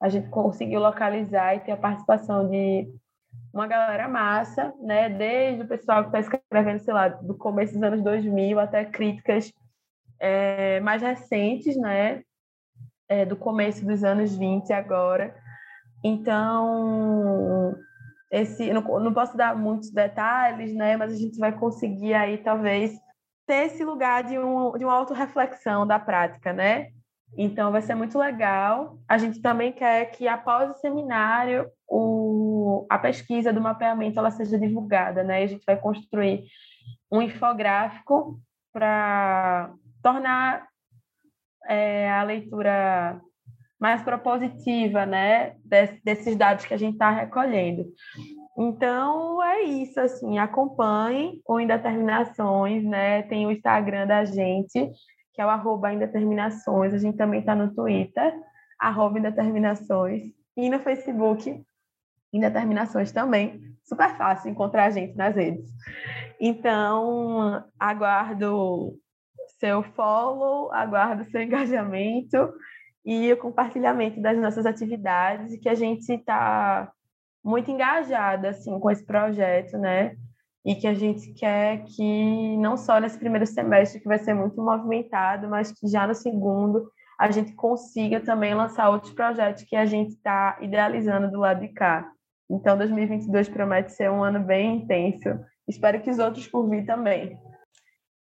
[0.01, 2.87] A gente conseguiu localizar e ter a participação de
[3.53, 5.09] uma galera massa, né?
[5.09, 9.51] Desde o pessoal que está escrevendo, sei lá, do começo dos anos 2000 até críticas
[10.19, 12.23] é, mais recentes, né?
[13.09, 15.35] É, do começo dos anos 20 agora.
[16.03, 17.75] Então,
[18.31, 20.95] esse, não, não posso dar muitos detalhes, né?
[20.95, 22.93] Mas a gente vai conseguir aí, talvez,
[23.47, 26.89] ter esse lugar de, um, de uma autorreflexão da prática, né?
[27.37, 28.99] Então, vai ser muito legal.
[29.07, 34.57] A gente também quer que, após o seminário, o, a pesquisa do mapeamento ela seja
[34.57, 35.43] divulgada, né?
[35.43, 36.45] A gente vai construir
[37.11, 38.39] um infográfico
[38.71, 40.68] para tornar
[41.67, 43.21] é, a leitura
[43.79, 45.55] mais propositiva, né?
[45.63, 47.85] Des, desses dados que a gente está recolhendo.
[48.57, 53.23] Então, é isso, assim, acompanhe o Indeterminações, né?
[53.23, 54.91] Tem o Instagram da gente,
[55.33, 56.93] que é o arroba Indeterminações.
[56.93, 58.37] A gente também está no Twitter,
[58.77, 60.23] arroba Indeterminações.
[60.57, 61.63] E no Facebook,
[62.33, 63.61] Indeterminações também.
[63.85, 65.69] Super fácil encontrar a gente nas redes.
[66.39, 68.93] Então, aguardo
[69.59, 72.53] seu follow, aguardo seu engajamento
[73.05, 76.91] e o compartilhamento das nossas atividades, que a gente está
[77.43, 80.15] muito engajada assim com esse projeto, né?
[80.65, 84.61] e que a gente quer que não só nesse primeiro semestre que vai ser muito
[84.61, 89.85] movimentado, mas que já no segundo a gente consiga também lançar outros projetos que a
[89.85, 92.09] gente está idealizando do lado de cá.
[92.49, 95.29] Então, 2022 promete ser um ano bem intenso.
[95.67, 97.37] Espero que os outros por vir também.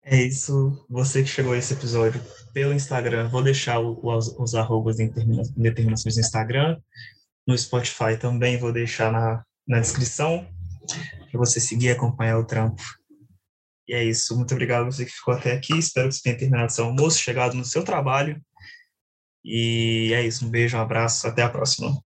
[0.09, 0.87] É isso.
[0.89, 2.23] Você que chegou a esse episódio
[2.53, 5.09] pelo Instagram, vou deixar os, os arrobas de
[5.57, 6.81] determinações no Instagram.
[7.45, 10.49] No Spotify também vou deixar na, na descrição
[11.29, 12.81] para você seguir e acompanhar o trampo.
[13.89, 14.37] E é isso.
[14.37, 15.77] Muito obrigado a você que ficou até aqui.
[15.77, 18.41] Espero que você tenha terminado seu almoço, chegado no seu trabalho.
[19.45, 20.47] E é isso.
[20.47, 21.27] Um beijo, um abraço.
[21.27, 22.01] Até a próxima.